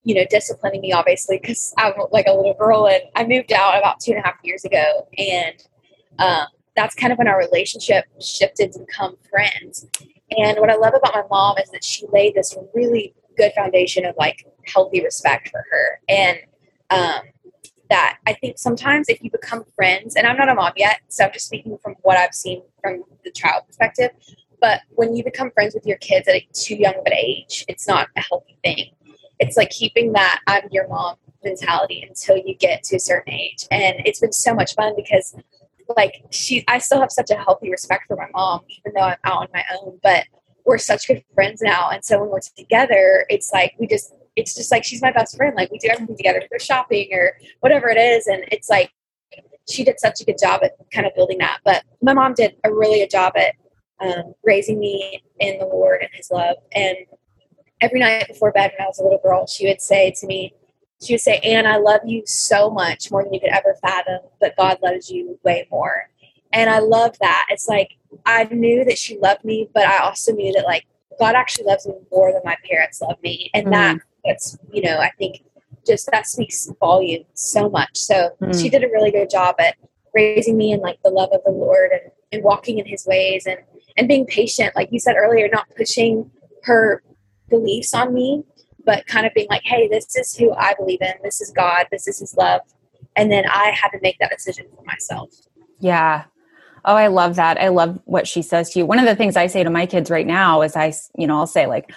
you 0.04 0.14
know, 0.14 0.24
disciplining 0.28 0.82
me 0.82 0.92
obviously 0.92 1.38
because 1.38 1.72
I'm 1.78 1.94
like 2.12 2.26
a 2.26 2.34
little 2.34 2.54
girl 2.54 2.86
and 2.86 3.02
I 3.16 3.24
moved 3.24 3.52
out 3.52 3.78
about 3.78 4.00
two 4.00 4.12
and 4.12 4.20
a 4.20 4.26
half 4.26 4.36
years 4.44 4.64
ago. 4.64 5.08
And 5.16 5.54
um, 6.18 6.46
that's 6.76 6.94
kind 6.94 7.12
of 7.12 7.18
when 7.18 7.28
our 7.28 7.38
relationship 7.38 8.04
shifted 8.20 8.72
to 8.72 8.80
become 8.80 9.16
friends. 9.30 9.86
And 10.36 10.58
what 10.58 10.70
I 10.70 10.76
love 10.76 10.94
about 10.94 11.14
my 11.14 11.24
mom 11.30 11.56
is 11.58 11.70
that 11.70 11.82
she 11.82 12.06
laid 12.12 12.34
this 12.34 12.56
really 12.74 13.14
good 13.38 13.52
foundation 13.54 14.04
of 14.04 14.14
like 14.18 14.46
healthy 14.66 15.02
respect 15.02 15.48
for 15.48 15.64
her. 15.70 16.00
And 16.10 16.38
um, 16.90 17.20
that 17.90 18.18
I 18.26 18.32
think 18.34 18.58
sometimes 18.58 19.08
if 19.08 19.22
you 19.22 19.30
become 19.30 19.64
friends, 19.76 20.16
and 20.16 20.26
I'm 20.26 20.36
not 20.36 20.48
a 20.48 20.54
mom 20.54 20.72
yet, 20.76 21.00
so 21.08 21.24
I'm 21.24 21.32
just 21.32 21.46
speaking 21.46 21.76
from 21.82 21.96
what 22.02 22.16
I've 22.16 22.34
seen 22.34 22.62
from 22.82 23.04
the 23.24 23.30
child 23.30 23.64
perspective, 23.66 24.10
but 24.60 24.80
when 24.90 25.14
you 25.14 25.24
become 25.24 25.50
friends 25.50 25.74
with 25.74 25.86
your 25.86 25.98
kids 25.98 26.28
at 26.28 26.34
a 26.34 26.46
too 26.52 26.76
young 26.76 26.94
of 26.94 27.04
an 27.06 27.14
age, 27.14 27.64
it's 27.68 27.86
not 27.86 28.08
a 28.16 28.20
healthy 28.20 28.56
thing. 28.62 28.90
It's 29.38 29.56
like 29.56 29.70
keeping 29.70 30.12
that 30.12 30.40
I'm 30.46 30.68
your 30.70 30.86
mom 30.88 31.16
mentality 31.42 32.04
until 32.06 32.36
you 32.36 32.54
get 32.54 32.82
to 32.84 32.96
a 32.96 33.00
certain 33.00 33.32
age. 33.32 33.66
And 33.70 33.96
it's 34.04 34.20
been 34.20 34.32
so 34.32 34.54
much 34.54 34.74
fun 34.74 34.94
because 34.96 35.34
like 35.96 36.22
she 36.30 36.64
I 36.68 36.78
still 36.78 37.00
have 37.00 37.10
such 37.10 37.30
a 37.30 37.36
healthy 37.36 37.70
respect 37.70 38.04
for 38.06 38.16
my 38.16 38.28
mom, 38.32 38.60
even 38.68 38.92
though 38.94 39.00
I'm 39.00 39.16
out 39.24 39.42
on 39.42 39.48
my 39.52 39.64
own. 39.80 39.98
But 40.02 40.24
we're 40.64 40.78
such 40.78 41.08
good 41.08 41.24
friends 41.34 41.62
now. 41.62 41.88
And 41.90 42.04
so 42.04 42.20
when 42.20 42.28
we're 42.28 42.40
together, 42.40 43.26
it's 43.28 43.52
like 43.52 43.74
we 43.78 43.86
just 43.86 44.14
it's 44.40 44.54
just 44.54 44.70
like 44.70 44.84
she's 44.84 45.02
my 45.02 45.12
best 45.12 45.36
friend. 45.36 45.54
Like 45.56 45.70
we 45.70 45.78
do 45.78 45.88
everything 45.90 46.16
together, 46.16 46.40
go 46.50 46.58
shopping 46.58 47.08
or 47.12 47.32
whatever 47.60 47.88
it 47.88 47.98
is. 47.98 48.26
And 48.26 48.44
it's 48.50 48.68
like 48.68 48.90
she 49.68 49.84
did 49.84 50.00
such 50.00 50.20
a 50.20 50.24
good 50.24 50.38
job 50.42 50.62
at 50.64 50.72
kind 50.92 51.06
of 51.06 51.14
building 51.14 51.38
that. 51.38 51.58
But 51.64 51.84
my 52.02 52.14
mom 52.14 52.34
did 52.34 52.56
a 52.64 52.72
really 52.72 53.00
good 53.00 53.10
job 53.10 53.34
at 53.36 53.54
um, 54.00 54.34
raising 54.42 54.78
me 54.78 55.22
in 55.38 55.58
the 55.58 55.66
Lord 55.66 56.02
and 56.02 56.10
His 56.14 56.30
love. 56.30 56.56
And 56.72 56.96
every 57.80 58.00
night 58.00 58.28
before 58.28 58.52
bed, 58.52 58.72
when 58.76 58.84
I 58.84 58.88
was 58.88 58.98
a 58.98 59.02
little 59.02 59.20
girl, 59.22 59.46
she 59.46 59.66
would 59.66 59.80
say 59.80 60.12
to 60.18 60.26
me, 60.26 60.54
she 61.02 61.14
would 61.14 61.20
say, 61.20 61.38
Anne, 61.38 61.66
I 61.66 61.76
love 61.76 62.00
you 62.04 62.22
so 62.26 62.70
much 62.70 63.10
more 63.10 63.22
than 63.24 63.32
you 63.32 63.40
could 63.40 63.50
ever 63.50 63.74
fathom, 63.80 64.20
but 64.38 64.56
God 64.56 64.78
loves 64.82 65.10
you 65.10 65.38
way 65.44 65.66
more. 65.70 66.10
And 66.52 66.68
I 66.68 66.80
love 66.80 67.16
that. 67.20 67.46
It's 67.50 67.68
like 67.68 67.96
I 68.26 68.44
knew 68.44 68.84
that 68.84 68.98
she 68.98 69.18
loved 69.18 69.44
me, 69.44 69.68
but 69.72 69.86
I 69.86 69.98
also 69.98 70.32
knew 70.32 70.52
that 70.52 70.64
like 70.64 70.84
God 71.18 71.34
actually 71.34 71.66
loves 71.66 71.86
me 71.86 71.94
more 72.10 72.32
than 72.32 72.42
my 72.44 72.56
parents 72.68 73.00
love 73.00 73.16
me. 73.22 73.50
And 73.54 73.68
mm. 73.68 73.70
that 73.70 73.98
that's 74.24 74.58
you 74.72 74.82
know, 74.82 74.98
I 74.98 75.10
think 75.18 75.42
just 75.86 76.08
that 76.12 76.26
speaks 76.26 76.70
volume 76.78 77.24
so 77.34 77.68
much. 77.68 77.96
So 77.96 78.30
mm. 78.40 78.60
she 78.60 78.68
did 78.68 78.84
a 78.84 78.88
really 78.88 79.10
good 79.10 79.30
job 79.30 79.56
at 79.58 79.76
raising 80.14 80.56
me 80.56 80.72
in 80.72 80.80
like 80.80 80.98
the 81.02 81.10
love 81.10 81.30
of 81.32 81.40
the 81.44 81.52
Lord 81.52 81.90
and, 81.92 82.12
and 82.32 82.42
walking 82.42 82.78
in 82.78 82.86
his 82.86 83.06
ways 83.06 83.46
and 83.46 83.58
and 83.96 84.08
being 84.08 84.26
patient, 84.26 84.74
like 84.76 84.88
you 84.92 85.00
said 85.00 85.16
earlier, 85.16 85.48
not 85.48 85.66
pushing 85.76 86.30
her 86.64 87.02
beliefs 87.48 87.92
on 87.92 88.14
me, 88.14 88.42
but 88.84 89.06
kind 89.06 89.26
of 89.26 89.34
being 89.34 89.48
like, 89.50 89.62
hey, 89.64 89.88
this 89.88 90.16
is 90.16 90.36
who 90.36 90.52
I 90.54 90.74
believe 90.74 91.02
in. 91.02 91.12
This 91.22 91.40
is 91.40 91.50
God. 91.50 91.86
This 91.90 92.06
is 92.06 92.20
his 92.20 92.34
love. 92.36 92.60
And 93.16 93.30
then 93.30 93.44
I 93.46 93.72
had 93.80 93.88
to 93.90 93.98
make 94.00 94.18
that 94.20 94.30
decision 94.30 94.66
for 94.74 94.84
myself. 94.84 95.30
Yeah. 95.80 96.24
Oh, 96.84 96.94
I 96.94 97.08
love 97.08 97.36
that. 97.36 97.60
I 97.60 97.68
love 97.68 98.00
what 98.04 98.26
she 98.26 98.42
says 98.42 98.70
to 98.70 98.78
you. 98.78 98.86
One 98.86 98.98
of 98.98 99.04
the 99.04 99.16
things 99.16 99.36
I 99.36 99.48
say 99.48 99.64
to 99.64 99.70
my 99.70 99.86
kids 99.86 100.10
right 100.10 100.26
now 100.26 100.62
is 100.62 100.76
I, 100.76 100.94
you 101.18 101.26
know, 101.26 101.36
I'll 101.36 101.46
say 101.46 101.66
like, 101.66 101.92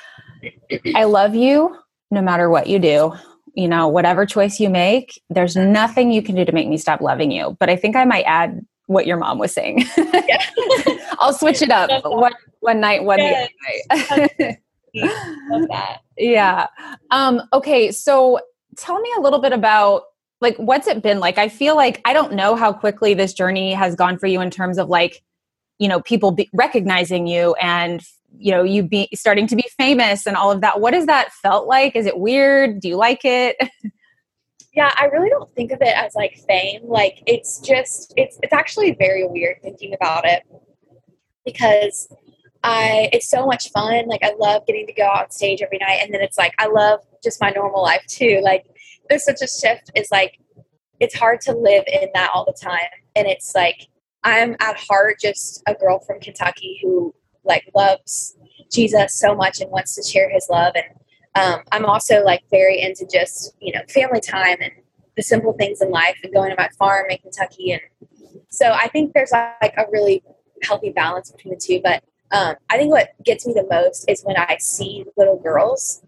I 0.95 1.05
love 1.05 1.35
you 1.35 1.77
no 2.13 2.21
matter 2.21 2.49
what 2.49 2.67
you 2.67 2.79
do. 2.79 3.13
You 3.55 3.67
know, 3.67 3.87
whatever 3.87 4.25
choice 4.25 4.59
you 4.59 4.69
make, 4.69 5.21
there's 5.29 5.55
nothing 5.55 6.11
you 6.11 6.23
can 6.23 6.35
do 6.35 6.43
to 6.43 6.51
make 6.51 6.67
me 6.67 6.77
stop 6.77 7.01
loving 7.01 7.29
you. 7.29 7.55
But 7.59 7.69
I 7.69 7.75
think 7.75 7.95
I 7.95 8.03
might 8.03 8.23
add 8.23 8.65
what 8.87 9.05
your 9.05 9.17
mom 9.17 9.37
was 9.37 9.53
saying. 9.53 9.85
I'll 11.19 11.33
switch 11.33 11.61
it 11.61 11.69
up 11.69 11.89
one 12.03 12.33
one 12.61 12.79
night, 12.79 13.03
one 13.03 13.19
yes. 13.19 13.49
the 13.89 14.57
other 15.51 15.67
night. 15.69 15.99
yeah. 16.17 16.67
Um, 17.11 17.41
okay, 17.51 17.91
so 17.91 18.39
tell 18.77 18.99
me 18.99 19.09
a 19.17 19.21
little 19.21 19.39
bit 19.39 19.53
about 19.53 20.03
like 20.41 20.57
what's 20.57 20.87
it 20.87 21.01
been 21.01 21.19
like? 21.19 21.37
I 21.37 21.47
feel 21.47 21.75
like 21.75 22.01
I 22.05 22.13
don't 22.13 22.33
know 22.33 22.55
how 22.55 22.73
quickly 22.73 23.13
this 23.13 23.33
journey 23.33 23.73
has 23.73 23.95
gone 23.95 24.17
for 24.17 24.27
you 24.27 24.41
in 24.41 24.49
terms 24.49 24.77
of 24.77 24.89
like, 24.89 25.23
you 25.79 25.87
know, 25.87 26.01
people 26.01 26.31
be 26.31 26.49
recognizing 26.53 27.27
you 27.27 27.53
and 27.61 28.01
you 28.37 28.51
know 28.51 28.63
you 28.63 28.83
be 28.83 29.09
starting 29.13 29.47
to 29.47 29.55
be 29.55 29.65
famous 29.77 30.25
and 30.25 30.35
all 30.35 30.51
of 30.51 30.61
that. 30.61 30.79
What 30.79 30.93
has 30.93 31.05
that 31.05 31.31
felt 31.33 31.67
like? 31.67 31.95
Is 31.95 32.05
it 32.05 32.17
weird? 32.19 32.79
Do 32.79 32.87
you 32.87 32.95
like 32.95 33.21
it? 33.23 33.55
yeah 34.73 34.91
i 34.97 35.05
really 35.05 35.29
don't 35.29 35.53
think 35.55 35.71
of 35.71 35.81
it 35.81 35.95
as 35.95 36.15
like 36.15 36.35
fame 36.47 36.81
like 36.83 37.21
it's 37.27 37.59
just 37.59 38.13
it's 38.17 38.39
it's 38.41 38.53
actually 38.53 38.93
very 38.93 39.25
weird 39.25 39.57
thinking 39.61 39.93
about 39.93 40.25
it 40.25 40.43
because 41.45 42.07
i 42.63 43.09
it's 43.13 43.29
so 43.29 43.45
much 43.45 43.69
fun 43.69 44.07
like 44.07 44.23
i 44.23 44.33
love 44.39 44.65
getting 44.65 44.85
to 44.87 44.93
go 44.93 45.03
on 45.03 45.29
stage 45.29 45.61
every 45.61 45.77
night 45.77 45.99
and 46.01 46.13
then 46.13 46.21
it's 46.21 46.37
like 46.37 46.53
i 46.57 46.67
love 46.67 46.99
just 47.23 47.39
my 47.39 47.51
normal 47.51 47.81
life 47.81 48.03
too 48.07 48.41
like 48.43 48.65
there's 49.09 49.23
such 49.23 49.41
a 49.41 49.47
shift 49.47 49.91
is 49.95 50.09
like 50.11 50.39
it's 50.99 51.15
hard 51.15 51.39
to 51.41 51.51
live 51.51 51.83
in 51.87 52.09
that 52.13 52.31
all 52.33 52.45
the 52.45 52.57
time 52.59 52.89
and 53.15 53.27
it's 53.27 53.53
like 53.53 53.87
i'm 54.23 54.55
at 54.59 54.77
heart 54.77 55.17
just 55.21 55.61
a 55.67 55.73
girl 55.75 55.99
from 55.99 56.19
kentucky 56.19 56.79
who 56.81 57.13
like 57.45 57.69
loves 57.75 58.37
jesus 58.71 59.19
so 59.19 59.35
much 59.35 59.61
and 59.61 59.69
wants 59.71 59.95
to 59.95 60.03
share 60.03 60.29
his 60.29 60.47
love 60.49 60.73
and 60.75 60.85
um, 61.35 61.61
I'm 61.71 61.85
also 61.85 62.23
like 62.23 62.43
very 62.51 62.79
into 62.79 63.07
just 63.11 63.55
you 63.59 63.73
know 63.73 63.81
family 63.89 64.21
time 64.21 64.57
and 64.61 64.71
the 65.15 65.23
simple 65.23 65.53
things 65.53 65.81
in 65.81 65.89
life 65.89 66.17
and 66.23 66.31
going 66.31 66.51
to 66.51 66.55
my 66.57 66.69
farm 66.77 67.05
in 67.09 67.17
Kentucky 67.17 67.71
and 67.71 67.81
so 68.49 68.71
I 68.71 68.87
think 68.89 69.13
there's 69.13 69.31
like 69.31 69.73
a 69.77 69.85
really 69.91 70.23
healthy 70.61 70.91
balance 70.91 71.31
between 71.31 71.55
the 71.55 71.59
two. 71.59 71.81
But 71.83 72.03
um, 72.31 72.55
I 72.69 72.77
think 72.77 72.91
what 72.91 73.09
gets 73.23 73.45
me 73.47 73.53
the 73.53 73.65
most 73.69 74.05
is 74.07 74.21
when 74.23 74.37
I 74.37 74.57
see 74.59 75.05
little 75.17 75.39
girls 75.39 76.03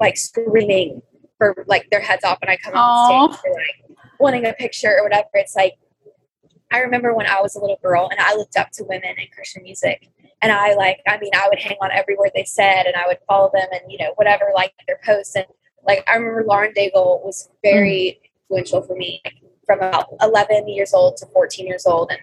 like 0.00 0.16
screaming 0.16 1.02
for 1.38 1.64
like 1.66 1.90
their 1.90 2.00
heads 2.00 2.24
off 2.24 2.38
when 2.40 2.50
I 2.50 2.56
come 2.56 2.74
on 2.74 3.32
stage 3.32 3.40
or 3.44 3.52
like 3.52 3.98
wanting 4.20 4.46
a 4.46 4.52
picture 4.52 4.96
or 4.98 5.02
whatever. 5.02 5.28
It's 5.34 5.56
like 5.56 5.74
I 6.70 6.80
remember 6.80 7.14
when 7.14 7.26
I 7.26 7.40
was 7.40 7.56
a 7.56 7.60
little 7.60 7.78
girl 7.82 8.08
and 8.10 8.20
I 8.20 8.34
looked 8.34 8.56
up 8.56 8.70
to 8.74 8.84
women 8.84 9.14
in 9.18 9.26
Christian 9.34 9.62
music 9.62 10.08
and 10.40 10.52
I 10.52 10.74
like, 10.74 11.00
I 11.06 11.18
mean, 11.18 11.32
I 11.34 11.48
would 11.48 11.58
hang 11.58 11.76
on 11.80 11.90
every 11.92 12.16
word 12.16 12.30
they 12.34 12.44
said 12.44 12.86
and 12.86 12.94
I 12.94 13.06
would 13.06 13.18
follow 13.26 13.50
them 13.52 13.68
and, 13.72 13.90
you 13.90 13.98
know, 13.98 14.12
whatever, 14.16 14.50
like 14.54 14.72
their 14.86 15.00
posts. 15.04 15.34
And 15.34 15.46
like, 15.86 16.08
I 16.08 16.14
remember 16.16 16.44
Lauren 16.46 16.72
Daigle 16.72 17.24
was 17.24 17.48
very 17.62 18.20
mm. 18.22 18.30
influential 18.42 18.82
for 18.82 18.94
me 18.94 19.22
from 19.66 19.78
about 19.78 20.06
11 20.22 20.68
years 20.68 20.94
old 20.94 21.16
to 21.18 21.26
14 21.26 21.66
years 21.66 21.86
old. 21.86 22.10
And 22.10 22.20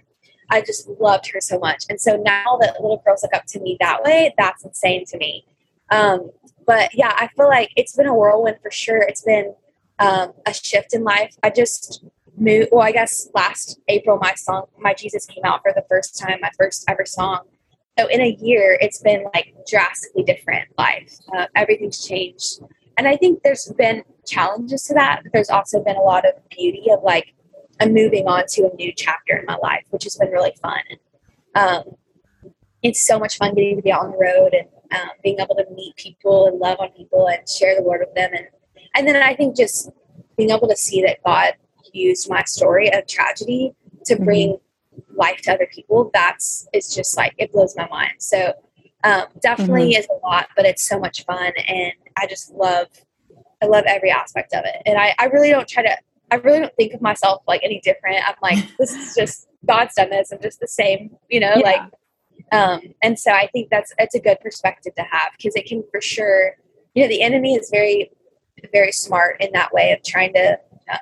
I 0.49 0.61
just 0.61 0.87
loved 0.87 1.29
her 1.31 1.41
so 1.41 1.59
much. 1.59 1.85
And 1.89 1.99
so 1.99 2.15
now 2.15 2.57
that 2.61 2.79
little 2.79 3.01
girls 3.05 3.23
look 3.23 3.33
up 3.33 3.45
to 3.47 3.59
me 3.59 3.77
that 3.79 4.03
way, 4.03 4.33
that's 4.37 4.63
insane 4.63 5.05
to 5.07 5.17
me. 5.17 5.45
Um, 5.91 6.31
but 6.65 6.93
yeah, 6.93 7.13
I 7.15 7.27
feel 7.35 7.47
like 7.47 7.71
it's 7.75 7.95
been 7.95 8.07
a 8.07 8.13
whirlwind 8.13 8.57
for 8.61 8.71
sure. 8.71 9.01
It's 9.01 9.21
been 9.21 9.55
um, 9.99 10.33
a 10.45 10.53
shift 10.53 10.93
in 10.93 11.03
life. 11.03 11.35
I 11.43 11.49
just 11.49 12.03
moved, 12.37 12.69
well, 12.71 12.85
I 12.85 12.91
guess 12.91 13.29
last 13.33 13.79
April, 13.87 14.17
my 14.17 14.33
song, 14.35 14.65
My 14.79 14.93
Jesus 14.93 15.25
came 15.25 15.43
out 15.43 15.61
for 15.61 15.73
the 15.75 15.85
first 15.89 16.17
time, 16.19 16.39
my 16.41 16.51
first 16.57 16.85
ever 16.89 17.05
song. 17.05 17.41
So 17.97 18.07
in 18.07 18.21
a 18.21 18.37
year, 18.41 18.77
it's 18.81 18.99
been 19.01 19.25
like 19.33 19.53
drastically 19.69 20.23
different 20.23 20.67
life. 20.77 21.17
Uh, 21.35 21.45
everything's 21.55 22.05
changed. 22.05 22.59
And 22.97 23.07
I 23.07 23.15
think 23.15 23.41
there's 23.43 23.71
been 23.77 24.03
challenges 24.25 24.83
to 24.83 24.93
that, 24.95 25.21
but 25.23 25.31
there's 25.33 25.49
also 25.49 25.83
been 25.83 25.95
a 25.95 26.01
lot 26.01 26.25
of 26.25 26.33
beauty 26.49 26.85
of 26.91 27.03
like, 27.03 27.33
I'm 27.81 27.93
moving 27.93 28.27
on 28.27 28.45
to 28.47 28.69
a 28.71 28.75
new 28.75 28.93
chapter 28.95 29.37
in 29.37 29.45
my 29.45 29.57
life, 29.61 29.83
which 29.89 30.03
has 30.05 30.15
been 30.15 30.29
really 30.29 30.53
fun. 30.61 30.81
Um, 31.55 31.83
it's 32.83 33.05
so 33.05 33.19
much 33.19 33.37
fun 33.37 33.55
getting 33.55 33.77
to 33.77 33.81
be 33.81 33.91
out 33.91 34.01
on 34.01 34.11
the 34.11 34.17
road 34.17 34.53
and 34.53 34.67
um, 34.99 35.09
being 35.23 35.39
able 35.39 35.55
to 35.55 35.65
meet 35.73 35.95
people 35.95 36.47
and 36.47 36.59
love 36.59 36.77
on 36.79 36.89
people 36.91 37.27
and 37.27 37.47
share 37.49 37.75
the 37.75 37.81
word 37.81 38.01
with 38.01 38.13
them. 38.13 38.31
And, 38.33 38.47
and 38.95 39.07
then 39.07 39.21
I 39.21 39.35
think 39.35 39.57
just 39.57 39.89
being 40.37 40.51
able 40.51 40.67
to 40.67 40.75
see 40.75 41.01
that 41.01 41.23
God 41.25 41.53
used 41.93 42.29
my 42.29 42.43
story 42.43 42.93
of 42.93 43.07
tragedy 43.07 43.73
to 44.05 44.15
mm-hmm. 44.15 44.25
bring 44.25 44.57
life 45.15 45.41
to 45.43 45.53
other 45.53 45.67
people, 45.71 46.11
that's 46.13 46.67
it's 46.73 46.93
just 46.93 47.17
like 47.17 47.33
it 47.37 47.51
blows 47.51 47.75
my 47.75 47.87
mind. 47.89 48.13
So 48.19 48.53
um, 49.03 49.25
definitely 49.41 49.91
mm-hmm. 49.91 49.99
is 49.99 50.07
a 50.09 50.27
lot, 50.27 50.47
but 50.55 50.65
it's 50.65 50.87
so 50.87 50.99
much 50.99 51.25
fun, 51.25 51.51
and 51.67 51.93
I 52.17 52.27
just 52.27 52.51
love 52.51 52.87
I 53.61 53.67
love 53.67 53.85
every 53.87 54.11
aspect 54.11 54.53
of 54.53 54.65
it. 54.65 54.81
And 54.85 54.97
I, 54.97 55.15
I 55.19 55.25
really 55.25 55.49
don't 55.49 55.67
try 55.67 55.83
to 55.83 55.97
I 56.31 56.35
really 56.37 56.59
don't 56.59 56.75
think 56.75 56.93
of 56.93 57.01
myself 57.01 57.43
like 57.47 57.61
any 57.63 57.79
different. 57.81 58.17
I'm 58.27 58.35
like 58.41 58.65
this 58.79 58.93
is 58.93 59.15
just 59.15 59.47
God's 59.65 59.95
done 59.95 60.09
this. 60.09 60.31
I'm 60.31 60.41
just 60.41 60.59
the 60.59 60.67
same, 60.67 61.15
you 61.29 61.39
know, 61.39 61.53
yeah. 61.55 61.63
like. 61.63 61.81
Um, 62.51 62.93
and 63.01 63.17
so 63.17 63.31
I 63.31 63.47
think 63.47 63.69
that's 63.69 63.93
it's 63.97 64.13
a 64.13 64.19
good 64.19 64.39
perspective 64.39 64.93
to 64.95 65.03
have 65.03 65.31
because 65.37 65.55
it 65.55 65.65
can 65.65 65.83
for 65.91 65.99
sure, 65.99 66.55
you 66.93 67.01
know, 67.01 67.09
the 67.09 67.21
enemy 67.21 67.55
is 67.55 67.69
very, 67.71 68.11
very 68.71 68.91
smart 68.91 69.37
in 69.39 69.49
that 69.53 69.73
way 69.73 69.91
of 69.93 70.03
trying 70.03 70.33
to 70.33 70.59
uh, 70.91 70.97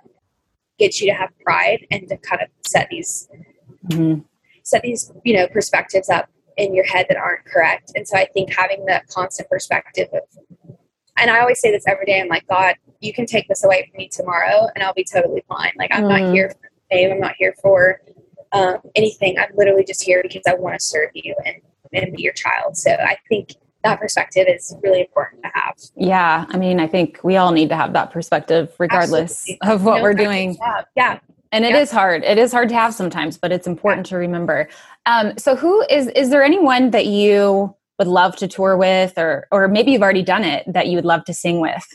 get 0.80 1.02
you 1.02 1.08
to 1.08 1.14
have 1.14 1.30
pride 1.44 1.86
and 1.92 2.08
to 2.08 2.18
kind 2.18 2.42
of 2.42 2.48
set 2.66 2.88
these 2.90 3.28
mm-hmm. 3.88 4.22
set 4.64 4.82
these 4.82 5.12
you 5.24 5.36
know 5.36 5.48
perspectives 5.48 6.10
up 6.10 6.30
in 6.58 6.74
your 6.74 6.86
head 6.86 7.06
that 7.10 7.18
aren't 7.18 7.44
correct 7.46 7.92
and 7.96 8.08
so 8.08 8.18
i 8.18 8.26
think 8.34 8.54
having 8.54 8.86
that 8.86 9.08
constant 9.08 9.50
perspective 9.50 10.08
of 10.14 10.76
and 11.18 11.30
i 11.30 11.40
always 11.40 11.60
say 11.60 11.72
this 11.72 11.84
every 11.88 12.06
day 12.06 12.22
i'm 12.22 12.28
like 12.28 12.48
god 12.48 12.76
you 13.00 13.14
can 13.14 13.26
take 13.26 13.48
this 13.48 13.64
away 13.64 13.88
from 13.90 13.98
me 13.98 14.08
tomorrow 14.08 14.68
and 14.76 14.84
i'll 14.84 14.94
be 14.94 15.06
totally 15.06 15.44
fine 15.48 15.72
like 15.78 15.90
i'm 15.94 16.04
mm-hmm. 16.04 16.26
not 16.26 16.34
here 16.34 16.50
for 16.50 16.70
fame 16.92 17.12
i'm 17.12 17.20
not 17.20 17.34
here 17.38 17.56
for 17.62 18.02
um, 18.52 18.78
anything 18.96 19.38
i'm 19.40 19.50
literally 19.56 19.84
just 19.84 20.04
here 20.04 20.22
because 20.22 20.44
i 20.48 20.54
want 20.54 20.78
to 20.80 20.86
serve 20.86 21.10
you 21.14 21.36
and, 21.46 21.56
and 21.94 22.16
be 22.16 22.22
your 22.22 22.34
child 22.34 22.78
so 22.78 22.92
i 22.92 23.18
think 23.30 23.56
that 23.84 24.00
perspective 24.00 24.48
is 24.48 24.76
really 24.82 25.02
important 25.02 25.44
to 25.44 25.52
have. 25.54 25.76
Yeah, 25.96 26.46
I 26.50 26.58
mean, 26.58 26.80
I 26.80 26.88
think 26.88 27.20
we 27.24 27.38
all 27.38 27.52
need 27.52 27.70
to 27.70 27.76
have 27.76 27.94
that 27.94 28.12
perspective, 28.12 28.74
regardless 28.80 29.50
Absolutely. 29.50 29.70
of 29.70 29.84
what 29.84 29.98
no 29.98 30.04
we're 30.04 30.14
doing. 30.14 30.58
Yeah, 30.96 31.20
and 31.54 31.64
it 31.64 31.76
is 31.76 31.92
hard. 31.92 32.24
It 32.24 32.38
is 32.38 32.52
hard 32.52 32.68
to 32.70 32.76
have 32.76 32.94
sometimes, 32.94 33.38
but 33.38 33.52
it's 33.52 33.68
important 33.68 34.08
yeah. 34.08 34.10
to 34.10 34.18
remember. 34.18 34.68
Um, 35.06 35.38
so, 35.38 35.56
who 35.56 35.86
is 35.90 36.08
is 36.10 36.32
there 36.32 36.44
anyone 36.44 36.92
that 36.92 37.06
you 37.06 37.74
would 38.00 38.08
love 38.08 38.36
to 38.38 38.48
tour 38.48 38.76
with, 38.76 39.18
or 39.18 39.48
or 39.52 39.68
maybe 39.68 39.92
you've 39.92 40.02
already 40.02 40.24
done 40.24 40.44
it 40.44 40.66
that 40.68 40.88
you 40.88 40.98
would 40.98 41.06
love 41.06 41.24
to 41.26 41.34
sing 41.34 41.62
with? 41.62 41.86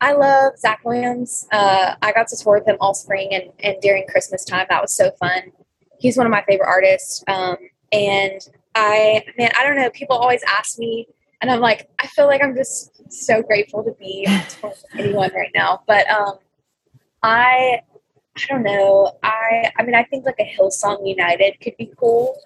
I 0.00 0.12
love 0.12 0.56
Zach 0.56 0.80
Williams. 0.84 1.46
Uh, 1.50 1.96
I 2.00 2.12
got 2.12 2.28
to 2.28 2.36
tour 2.36 2.58
with 2.58 2.68
him 2.68 2.76
all 2.80 2.94
spring 2.94 3.30
and, 3.32 3.50
and 3.58 3.76
during 3.82 4.06
Christmas 4.06 4.44
time. 4.44 4.66
That 4.70 4.80
was 4.80 4.94
so 4.94 5.10
fun. 5.18 5.52
He's 5.98 6.16
one 6.16 6.24
of 6.24 6.30
my 6.30 6.44
favorite 6.46 6.68
artists. 6.68 7.24
Um, 7.26 7.56
and 7.90 8.40
I, 8.76 9.24
man, 9.36 9.50
I 9.58 9.64
don't 9.64 9.74
know. 9.74 9.90
People 9.90 10.16
always 10.16 10.42
ask 10.46 10.78
me, 10.78 11.08
and 11.42 11.50
I'm 11.50 11.58
like, 11.58 11.88
I 11.98 12.06
feel 12.06 12.26
like 12.26 12.44
I'm 12.44 12.54
just 12.54 12.92
so 13.12 13.42
grateful 13.42 13.82
to 13.82 13.90
be 13.98 14.24
with 14.62 14.84
anyone 14.96 15.32
right 15.34 15.50
now. 15.52 15.82
But 15.88 16.08
um, 16.08 16.34
I, 17.24 17.80
I 18.44 18.54
don't 18.54 18.62
know. 18.62 19.12
I, 19.22 19.70
I 19.78 19.82
mean, 19.82 19.94
I 19.94 20.04
think 20.04 20.24
like 20.24 20.38
a 20.38 20.44
Hillsong 20.44 21.06
United 21.06 21.60
could 21.60 21.76
be 21.76 21.92
cool. 21.96 22.38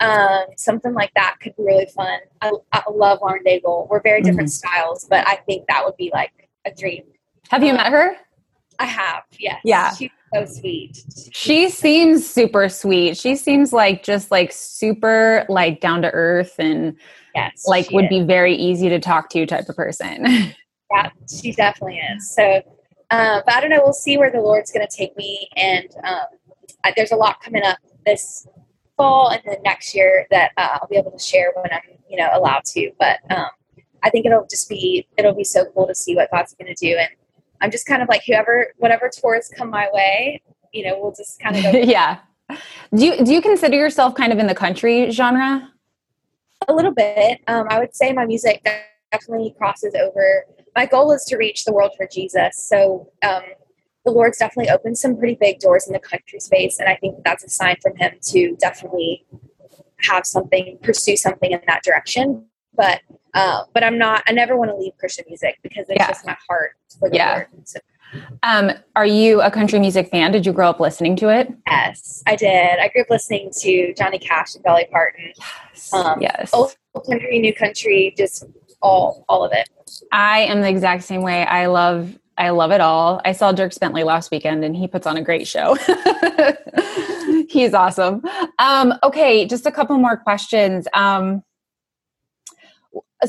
Um, 0.00 0.44
something 0.56 0.92
like 0.92 1.12
that 1.14 1.36
could 1.40 1.56
be 1.56 1.62
really 1.62 1.86
fun. 1.86 2.18
I, 2.42 2.52
I 2.72 2.82
love 2.90 3.20
Lauren 3.22 3.42
Daigle. 3.44 3.88
We're 3.88 4.02
very 4.02 4.22
different 4.22 4.48
mm-hmm. 4.48 4.68
styles, 4.68 5.06
but 5.08 5.26
I 5.26 5.36
think 5.46 5.66
that 5.68 5.84
would 5.84 5.96
be 5.96 6.10
like 6.12 6.48
a 6.64 6.72
dream. 6.72 7.04
Have 7.50 7.62
you 7.62 7.70
um, 7.70 7.76
met 7.76 7.92
her? 7.92 8.16
I 8.78 8.86
have, 8.86 9.24
yes. 9.38 9.60
Yeah. 9.64 9.94
She's 9.94 10.10
so 10.32 10.44
sweet. 10.46 11.04
She 11.32 11.68
seems 11.68 12.28
super 12.28 12.68
sweet. 12.68 13.16
She 13.16 13.36
seems 13.36 13.72
like 13.72 14.02
just 14.02 14.30
like 14.30 14.52
super 14.52 15.44
like 15.48 15.80
down 15.80 16.02
to 16.02 16.10
earth 16.10 16.54
and 16.58 16.96
yes, 17.34 17.64
like 17.66 17.90
would 17.90 18.04
is. 18.04 18.10
be 18.10 18.22
very 18.22 18.54
easy 18.54 18.88
to 18.88 18.98
talk 18.98 19.28
to 19.30 19.44
type 19.44 19.68
of 19.68 19.76
person. 19.76 20.24
yeah, 20.92 21.10
she 21.28 21.52
definitely 21.52 22.00
is. 22.16 22.30
So, 22.34 22.62
uh, 23.10 23.42
but 23.44 23.54
I 23.54 23.60
don't 23.60 23.70
know. 23.70 23.80
We'll 23.82 23.92
see 23.92 24.18
where 24.18 24.30
the 24.30 24.40
Lord's 24.40 24.70
going 24.70 24.86
to 24.86 24.96
take 24.96 25.16
me. 25.16 25.48
And 25.56 25.88
um, 26.04 26.26
I, 26.84 26.92
there's 26.96 27.12
a 27.12 27.16
lot 27.16 27.40
coming 27.42 27.62
up 27.62 27.78
this 28.06 28.46
fall 28.96 29.30
and 29.30 29.40
then 29.44 29.56
next 29.64 29.94
year 29.94 30.26
that 30.30 30.52
uh, 30.56 30.78
I'll 30.80 30.88
be 30.88 30.96
able 30.96 31.10
to 31.12 31.18
share 31.18 31.52
when 31.54 31.72
I'm, 31.72 31.98
you 32.08 32.16
know, 32.16 32.28
allowed 32.34 32.64
to. 32.66 32.90
But 32.98 33.18
um, 33.30 33.48
I 34.02 34.10
think 34.10 34.26
it'll 34.26 34.46
just 34.48 34.68
be 34.68 35.06
it'll 35.16 35.34
be 35.34 35.44
so 35.44 35.64
cool 35.74 35.86
to 35.86 35.94
see 35.94 36.14
what 36.14 36.30
God's 36.30 36.54
going 36.54 36.74
to 36.74 36.86
do, 36.86 36.96
and 36.96 37.08
I'm 37.60 37.70
just 37.70 37.86
kind 37.86 38.02
of 38.02 38.08
like 38.08 38.22
whoever 38.26 38.72
whatever 38.78 39.10
tours 39.14 39.50
come 39.56 39.70
my 39.70 39.88
way, 39.92 40.42
you 40.72 40.84
know, 40.84 40.98
we'll 41.00 41.14
just 41.14 41.40
kind 41.40 41.56
of 41.56 41.62
go. 41.62 41.70
yeah. 41.78 42.18
Do 42.94 43.04
you 43.04 43.24
do 43.24 43.32
you 43.32 43.42
consider 43.42 43.76
yourself 43.76 44.14
kind 44.14 44.32
of 44.32 44.38
in 44.38 44.46
the 44.46 44.54
country 44.54 45.10
genre? 45.10 45.70
A 46.68 46.72
little 46.72 46.92
bit. 46.92 47.40
Um, 47.46 47.66
I 47.70 47.78
would 47.78 47.94
say 47.94 48.12
my 48.12 48.26
music 48.26 48.66
definitely 49.12 49.54
crosses 49.56 49.94
over. 49.94 50.44
My 50.76 50.86
goal 50.86 51.12
is 51.12 51.24
to 51.24 51.36
reach 51.36 51.64
the 51.64 51.72
world 51.72 51.92
for 51.96 52.06
Jesus. 52.10 52.68
So 52.68 53.10
um, 53.22 53.42
the 54.04 54.12
Lord's 54.12 54.38
definitely 54.38 54.70
opened 54.70 54.98
some 54.98 55.16
pretty 55.16 55.36
big 55.40 55.58
doors 55.58 55.86
in 55.86 55.92
the 55.92 55.98
country 55.98 56.40
space, 56.40 56.78
and 56.78 56.88
I 56.88 56.96
think 56.96 57.16
that's 57.24 57.44
a 57.44 57.50
sign 57.50 57.76
from 57.82 57.96
Him 57.96 58.12
to 58.22 58.56
definitely 58.56 59.26
have 60.08 60.24
something, 60.24 60.78
pursue 60.82 61.16
something 61.16 61.52
in 61.52 61.60
that 61.66 61.82
direction. 61.82 62.46
But 62.74 63.00
uh, 63.34 63.64
but 63.74 63.84
I'm 63.84 63.98
not. 63.98 64.22
I 64.26 64.32
never 64.32 64.56
want 64.56 64.70
to 64.70 64.76
leave 64.76 64.92
Christian 64.98 65.24
music 65.28 65.58
because 65.62 65.86
it's 65.88 65.96
yeah. 65.96 66.08
just 66.08 66.24
my 66.24 66.36
heart 66.48 66.72
for 66.98 67.10
the 67.10 67.16
yeah. 67.16 67.34
Lord. 67.34 67.46
So, 67.64 67.78
um, 68.42 68.72
are 68.96 69.06
you 69.06 69.40
a 69.40 69.50
country 69.50 69.78
music 69.78 70.08
fan? 70.08 70.32
Did 70.32 70.46
you 70.46 70.52
grow 70.52 70.70
up 70.70 70.80
listening 70.80 71.14
to 71.16 71.28
it? 71.28 71.52
Yes, 71.66 72.22
I 72.26 72.36
did. 72.36 72.78
I 72.78 72.88
grew 72.88 73.02
up 73.02 73.10
listening 73.10 73.50
to 73.60 73.94
Johnny 73.94 74.18
Cash 74.18 74.54
and 74.54 74.64
Dolly 74.64 74.86
Parton. 74.90 75.32
Yes. 75.36 75.92
Um, 75.92 76.20
yes. 76.20 76.50
Old 76.52 76.74
country, 77.06 77.38
new 77.38 77.54
country, 77.54 78.14
just 78.16 78.44
all 78.82 79.24
all 79.28 79.44
of 79.44 79.52
it. 79.52 79.68
I 80.12 80.40
am 80.40 80.60
the 80.60 80.68
exact 80.68 81.04
same 81.04 81.22
way. 81.22 81.44
I 81.44 81.66
love 81.66 82.18
I 82.38 82.50
love 82.50 82.70
it 82.70 82.80
all. 82.80 83.20
I 83.24 83.32
saw 83.32 83.52
Dierks 83.52 83.78
Bentley 83.78 84.02
last 84.02 84.30
weekend 84.30 84.64
and 84.64 84.74
he 84.74 84.88
puts 84.88 85.06
on 85.06 85.16
a 85.16 85.22
great 85.22 85.46
show. 85.46 85.76
He's 87.50 87.74
awesome. 87.74 88.22
Um, 88.58 88.94
okay, 89.02 89.44
just 89.44 89.66
a 89.66 89.72
couple 89.72 89.98
more 89.98 90.16
questions. 90.16 90.88
Um, 90.94 91.42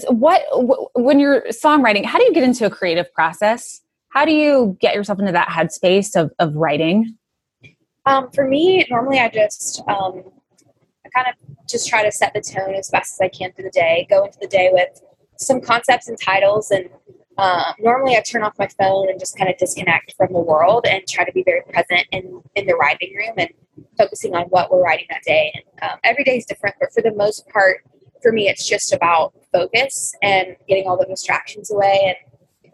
what 0.07 0.41
when 0.95 1.19
you're 1.19 1.41
songwriting 1.49 2.05
how 2.05 2.17
do 2.17 2.23
you 2.23 2.33
get 2.33 2.43
into 2.43 2.65
a 2.65 2.69
creative 2.69 3.11
process 3.13 3.81
how 4.09 4.23
do 4.23 4.31
you 4.31 4.77
get 4.79 4.95
yourself 4.95 5.19
into 5.19 5.31
that 5.31 5.49
headspace 5.49 6.15
of, 6.15 6.31
of 6.39 6.55
writing 6.55 7.17
um, 8.05 8.29
for 8.31 8.47
me 8.47 8.85
normally 8.89 9.19
i 9.19 9.27
just 9.27 9.81
um, 9.89 10.23
i 11.05 11.09
kind 11.13 11.27
of 11.27 11.67
just 11.67 11.87
try 11.87 12.03
to 12.03 12.11
set 12.11 12.33
the 12.33 12.41
tone 12.41 12.73
as 12.73 12.89
best 12.89 13.15
as 13.15 13.25
i 13.25 13.27
can 13.27 13.51
for 13.51 13.63
the 13.63 13.69
day 13.71 14.07
go 14.09 14.23
into 14.23 14.37
the 14.39 14.47
day 14.47 14.69
with 14.71 15.01
some 15.41 15.61
concepts 15.61 16.07
and 16.07 16.17
titles 16.19 16.71
and 16.71 16.89
um, 17.37 17.73
normally 17.79 18.15
i 18.15 18.21
turn 18.21 18.43
off 18.43 18.53
my 18.59 18.67
phone 18.79 19.09
and 19.09 19.19
just 19.19 19.37
kind 19.37 19.49
of 19.49 19.57
disconnect 19.57 20.13
from 20.15 20.31
the 20.33 20.39
world 20.39 20.85
and 20.87 21.07
try 21.07 21.23
to 21.23 21.31
be 21.31 21.43
very 21.43 21.61
present 21.69 22.05
in, 22.11 22.41
in 22.55 22.65
the 22.65 22.75
writing 22.75 23.13
room 23.15 23.33
and 23.37 23.49
focusing 23.97 24.35
on 24.35 24.43
what 24.45 24.71
we're 24.71 24.83
writing 24.83 25.05
that 25.09 25.23
day 25.23 25.51
and 25.55 25.91
um, 25.91 25.97
every 26.03 26.23
day 26.23 26.37
is 26.37 26.45
different 26.45 26.75
but 26.79 26.91
for 26.93 27.01
the 27.01 27.13
most 27.13 27.47
part 27.49 27.77
for 28.21 28.31
me, 28.31 28.47
it's 28.47 28.67
just 28.67 28.93
about 28.93 29.33
focus 29.51 30.13
and 30.21 30.55
getting 30.67 30.87
all 30.87 30.97
the 30.97 31.05
distractions 31.05 31.71
away 31.71 31.99
and 32.05 32.15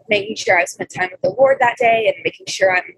making 0.08 0.36
sure 0.36 0.58
I've 0.58 0.68
spent 0.68 0.90
time 0.94 1.08
with 1.10 1.20
the 1.22 1.30
Lord 1.30 1.58
that 1.60 1.76
day 1.78 2.06
and 2.06 2.16
making 2.24 2.46
sure 2.46 2.74
I'm 2.74 2.94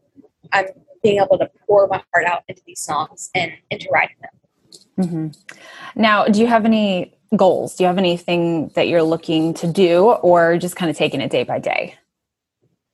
I'm 0.53 0.67
being 1.03 1.23
able 1.23 1.39
to 1.39 1.49
pour 1.67 1.87
my 1.87 2.03
heart 2.13 2.27
out 2.27 2.43
into 2.49 2.63
these 2.67 2.81
songs 2.81 3.31
and 3.35 3.53
into 3.71 3.89
writing 3.91 4.17
them. 4.21 5.07
Mm-hmm. 5.07 6.01
Now, 6.01 6.27
do 6.27 6.41
you 6.41 6.47
have 6.47 6.65
any 6.65 7.15
goals? 7.37 7.77
Do 7.77 7.85
you 7.85 7.89
have 7.89 7.99
anything 7.99 8.69
that 8.75 8.89
you're 8.89 9.03
looking 9.03 9.55
to 9.55 9.67
do, 9.67 10.11
or 10.11 10.59
just 10.59 10.77
kind 10.77 10.91
of 10.91 10.97
taking 10.97 11.21
it 11.21 11.31
day 11.31 11.45
by 11.45 11.59
day? 11.59 11.95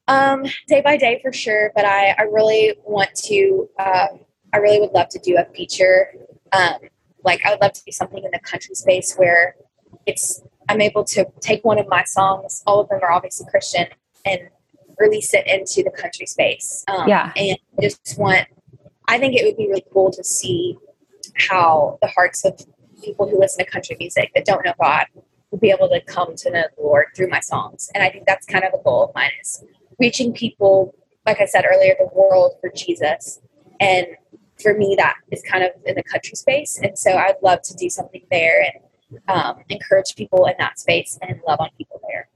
Um, 0.08 0.44
day 0.68 0.82
by 0.82 0.96
day 0.96 1.18
for 1.22 1.32
sure, 1.32 1.72
but 1.74 1.84
I, 1.84 2.14
I 2.18 2.22
really 2.22 2.74
want 2.84 3.14
to. 3.24 3.68
Um, 3.78 4.20
I 4.52 4.58
really 4.58 4.80
would 4.80 4.92
love 4.92 5.08
to 5.10 5.18
do 5.18 5.36
a 5.36 5.44
feature 5.54 6.12
um, 6.52 6.78
like 7.24 7.44
I 7.44 7.50
would 7.50 7.60
love 7.60 7.72
to 7.72 7.84
do 7.84 7.92
something 7.92 8.22
in 8.22 8.30
the 8.30 8.38
country 8.38 8.74
space 8.74 9.14
where 9.16 9.56
it's 10.06 10.42
I'm 10.68 10.80
able 10.80 11.04
to 11.04 11.26
take 11.40 11.64
one 11.64 11.78
of 11.78 11.86
my 11.88 12.04
songs, 12.04 12.62
all 12.66 12.80
of 12.80 12.88
them 12.88 13.00
are 13.02 13.12
obviously 13.12 13.46
Christian, 13.50 13.86
and 14.24 14.40
release 14.98 15.34
it 15.34 15.46
into 15.46 15.82
the 15.82 15.90
country 15.90 16.26
space. 16.26 16.84
Um, 16.88 17.08
yeah, 17.08 17.32
and 17.36 17.58
just 17.80 18.16
want. 18.18 18.46
I 19.08 19.18
think 19.18 19.36
it 19.36 19.44
would 19.44 19.56
be 19.56 19.68
really 19.68 19.84
cool 19.92 20.10
to 20.12 20.24
see 20.24 20.76
how 21.34 21.98
the 22.02 22.08
hearts 22.08 22.44
of 22.44 22.60
people 23.06 23.28
who 23.28 23.38
listen 23.38 23.64
to 23.64 23.70
country 23.70 23.96
music 23.98 24.32
that 24.34 24.44
don't 24.44 24.64
know 24.64 24.74
God 24.80 25.06
will 25.50 25.58
be 25.58 25.70
able 25.70 25.88
to 25.88 26.00
come 26.02 26.34
to 26.34 26.50
know 26.50 26.64
the 26.76 26.82
Lord 26.82 27.06
through 27.14 27.28
my 27.28 27.40
songs. 27.40 27.88
And 27.94 28.02
I 28.02 28.10
think 28.10 28.26
that's 28.26 28.46
kind 28.46 28.64
of 28.64 28.72
a 28.78 28.82
goal 28.82 29.04
of 29.04 29.14
mine 29.14 29.30
is 29.40 29.64
reaching 29.98 30.32
people, 30.32 30.94
like 31.24 31.40
I 31.40 31.46
said 31.46 31.64
earlier, 31.64 31.94
the 31.98 32.10
world 32.12 32.54
for 32.60 32.70
Jesus 32.74 33.40
and 33.80 34.06
for 34.60 34.74
me, 34.74 34.94
that 34.98 35.14
is 35.30 35.42
kind 35.42 35.62
of 35.62 35.70
in 35.84 35.94
the 35.94 36.02
country 36.02 36.34
space. 36.34 36.80
And 36.82 36.98
so 36.98 37.12
I'd 37.12 37.36
love 37.42 37.62
to 37.62 37.74
do 37.74 37.88
something 37.90 38.22
there 38.30 38.62
and 38.62 39.20
um, 39.28 39.56
encourage 39.68 40.16
people 40.16 40.46
in 40.46 40.54
that 40.58 40.78
space 40.78 41.18
and 41.22 41.40
love 41.46 41.60
on 41.60 41.68
people 41.76 42.00
there. 42.08 42.28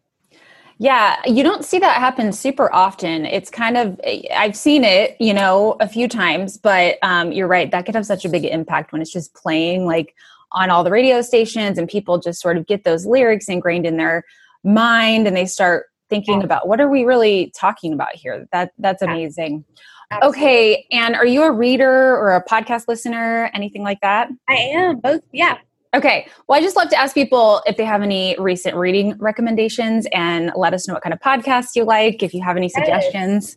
Yeah, 0.78 1.20
you 1.26 1.42
don't 1.42 1.64
see 1.64 1.78
that 1.78 1.96
happen 1.96 2.33
super 2.33 2.72
often. 2.72 3.26
It's 3.26 3.50
kind 3.50 3.76
of, 3.76 4.00
I've 4.35 4.56
seen 4.56 4.83
it, 4.83 5.16
you 5.20 5.35
know, 5.35 5.76
a 5.80 5.88
few 5.88 6.09
times, 6.09 6.56
but 6.56 6.98
um, 7.02 7.33
you're 7.33 7.48
right. 7.48 7.70
That 7.70 7.85
could 7.85 7.94
have 7.94 8.06
such 8.06 8.24
a 8.24 8.30
big 8.30 8.46
impact 8.46 8.92
when 8.92 9.02
it's 9.02 9.12
just 9.12 9.35
playing 9.35 9.85
like 9.85 10.14
on 10.52 10.70
all 10.70 10.84
the 10.84 10.90
radio 10.90 11.22
stations 11.22 11.78
and 11.78 11.88
people 11.88 12.18
just 12.18 12.40
sort 12.40 12.56
of 12.56 12.66
get 12.66 12.84
those 12.84 13.06
lyrics 13.06 13.48
ingrained 13.48 13.86
in 13.86 13.96
their 13.96 14.24
mind 14.64 15.26
and 15.26 15.36
they 15.36 15.46
start 15.46 15.86
thinking 16.08 16.42
about 16.42 16.66
what 16.66 16.80
are 16.80 16.88
we 16.88 17.04
really 17.04 17.52
talking 17.56 17.92
about 17.92 18.14
here 18.14 18.46
that 18.52 18.72
that's 18.78 19.00
amazing 19.00 19.64
Absolutely. 20.10 20.42
Okay. 20.42 20.86
And 20.90 21.14
are 21.14 21.26
you 21.26 21.44
a 21.44 21.52
reader 21.52 22.16
or 22.16 22.34
a 22.34 22.44
podcast 22.44 22.88
listener, 22.88 23.50
anything 23.54 23.82
like 23.82 24.00
that? 24.00 24.28
I 24.48 24.54
am, 24.54 24.98
both. 24.98 25.22
Yeah. 25.32 25.58
Okay. 25.94 26.28
Well, 26.48 26.58
I 26.58 26.62
just 26.62 26.76
love 26.76 26.88
to 26.90 26.96
ask 26.96 27.14
people 27.14 27.62
if 27.66 27.76
they 27.76 27.84
have 27.84 28.02
any 28.02 28.36
recent 28.38 28.76
reading 28.76 29.16
recommendations 29.18 30.06
and 30.12 30.52
let 30.56 30.72
us 30.74 30.86
know 30.86 30.94
what 30.94 31.02
kind 31.02 31.12
of 31.12 31.20
podcasts 31.20 31.74
you 31.74 31.84
like, 31.84 32.22
if 32.22 32.32
you 32.32 32.42
have 32.42 32.56
any 32.56 32.68
suggestions. 32.68 33.56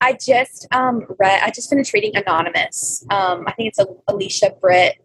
I 0.00 0.14
just 0.14 0.66
um, 0.72 1.04
read, 1.18 1.40
I 1.42 1.50
just 1.50 1.70
finished 1.70 1.92
reading 1.94 2.14
Anonymous. 2.16 3.04
Um, 3.10 3.44
I 3.46 3.52
think 3.52 3.68
it's 3.68 3.78
a, 3.78 3.86
Alicia 4.08 4.54
Britt 4.60 4.96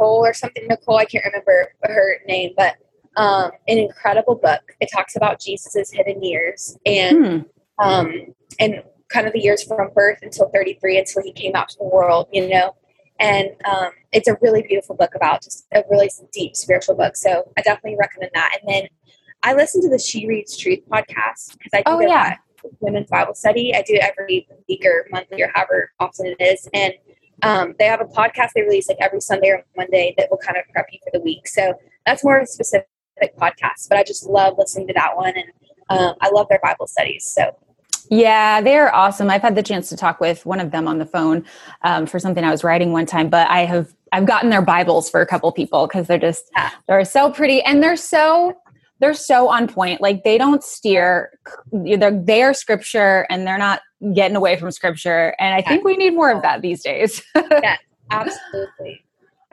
Cole 0.00 0.24
or 0.24 0.32
something, 0.32 0.66
Nicole, 0.66 0.96
I 0.96 1.04
can't 1.04 1.24
remember 1.24 1.74
her 1.82 2.16
name, 2.26 2.52
but 2.56 2.76
um, 3.16 3.50
an 3.68 3.78
incredible 3.78 4.34
book. 4.34 4.62
It 4.80 4.88
talks 4.92 5.16
about 5.16 5.40
Jesus's 5.40 5.90
hidden 5.92 6.22
years 6.22 6.78
and 6.86 7.44
hmm. 7.78 7.84
um, 7.84 8.12
and 8.58 8.82
kind 9.08 9.26
of 9.26 9.32
the 9.32 9.40
years 9.40 9.62
from 9.62 9.90
birth 9.94 10.20
until 10.22 10.48
33 10.50 10.98
until 10.98 11.22
he 11.22 11.32
came 11.32 11.54
out 11.54 11.68
to 11.68 11.76
the 11.78 11.84
world, 11.84 12.28
you 12.32 12.48
know. 12.48 12.74
And 13.18 13.50
um, 13.66 13.90
it's 14.12 14.28
a 14.28 14.36
really 14.40 14.62
beautiful 14.62 14.96
book 14.96 15.14
about 15.14 15.42
just 15.42 15.66
a 15.74 15.82
really 15.90 16.10
deep 16.32 16.56
spiritual 16.56 16.94
book. 16.94 17.16
So 17.16 17.52
I 17.58 17.62
definitely 17.62 17.98
recommend 18.00 18.30
that. 18.34 18.58
And 18.60 18.74
then 18.74 18.88
I 19.42 19.52
listen 19.52 19.82
to 19.82 19.90
the 19.90 19.98
She 19.98 20.26
Reads 20.26 20.56
Truth 20.56 20.80
podcast 20.90 21.58
because 21.58 21.72
I 21.74 21.78
do 21.78 21.82
oh, 21.86 22.00
yeah. 22.00 22.36
women's 22.80 23.10
Bible 23.10 23.34
study. 23.34 23.74
I 23.74 23.82
do 23.82 23.94
it 23.94 24.02
every 24.02 24.48
week 24.68 24.84
or 24.86 25.06
monthly 25.10 25.42
or 25.42 25.50
however 25.54 25.92
often 26.00 26.26
it 26.26 26.40
is. 26.40 26.68
And 26.72 26.94
um, 27.42 27.74
they 27.78 27.86
have 27.86 28.00
a 28.00 28.04
podcast 28.04 28.50
they 28.54 28.62
release 28.62 28.88
like 28.88 28.98
every 29.00 29.20
Sunday 29.20 29.48
or 29.48 29.64
Monday 29.76 30.14
that 30.18 30.28
will 30.30 30.38
kind 30.38 30.58
of 30.58 30.64
prep 30.72 30.86
you 30.92 30.98
for 31.04 31.10
the 31.12 31.20
week. 31.20 31.48
So 31.48 31.74
that's 32.06 32.24
more 32.24 32.38
of 32.38 32.44
a 32.44 32.46
specific 32.46 32.86
podcast, 33.38 33.88
but 33.88 33.98
I 33.98 34.04
just 34.04 34.26
love 34.26 34.54
listening 34.58 34.86
to 34.88 34.94
that 34.94 35.16
one, 35.16 35.34
and 35.36 35.46
um, 35.90 36.14
I 36.20 36.30
love 36.30 36.48
their 36.48 36.60
Bible 36.62 36.86
studies. 36.86 37.24
So 37.26 37.56
yeah, 38.10 38.60
they're 38.60 38.92
awesome. 38.92 39.30
I've 39.30 39.42
had 39.42 39.54
the 39.54 39.62
chance 39.62 39.88
to 39.90 39.96
talk 39.96 40.20
with 40.20 40.44
one 40.44 40.58
of 40.58 40.72
them 40.72 40.88
on 40.88 40.98
the 40.98 41.06
phone 41.06 41.44
um, 41.82 42.06
for 42.06 42.18
something 42.18 42.42
I 42.42 42.50
was 42.50 42.64
writing 42.64 42.92
one 42.92 43.06
time, 43.06 43.28
but 43.28 43.48
I 43.48 43.64
have 43.64 43.94
I've 44.10 44.26
gotten 44.26 44.50
their 44.50 44.62
Bibles 44.62 45.08
for 45.08 45.20
a 45.20 45.26
couple 45.26 45.50
people 45.52 45.86
because 45.86 46.08
they're 46.08 46.18
just 46.18 46.50
they're 46.88 47.04
so 47.04 47.30
pretty 47.30 47.62
and 47.62 47.80
they're 47.80 47.96
so 47.96 48.56
they're 49.00 49.14
so 49.14 49.48
on 49.48 49.66
point. 49.66 50.00
Like 50.00 50.24
they 50.24 50.38
don't 50.38 50.62
steer. 50.62 51.30
They're 51.72 52.10
they 52.10 52.42
are 52.42 52.54
scripture 52.54 53.26
and 53.30 53.46
they're 53.46 53.58
not 53.58 53.80
getting 54.14 54.36
away 54.36 54.56
from 54.56 54.70
scripture. 54.70 55.34
And 55.38 55.54
I 55.54 55.62
think 55.62 55.84
we 55.84 55.96
need 55.96 56.14
more 56.14 56.30
of 56.30 56.42
that 56.42 56.62
these 56.62 56.82
days. 56.82 57.22
yeah, 57.34 57.76
absolutely. 58.10 59.04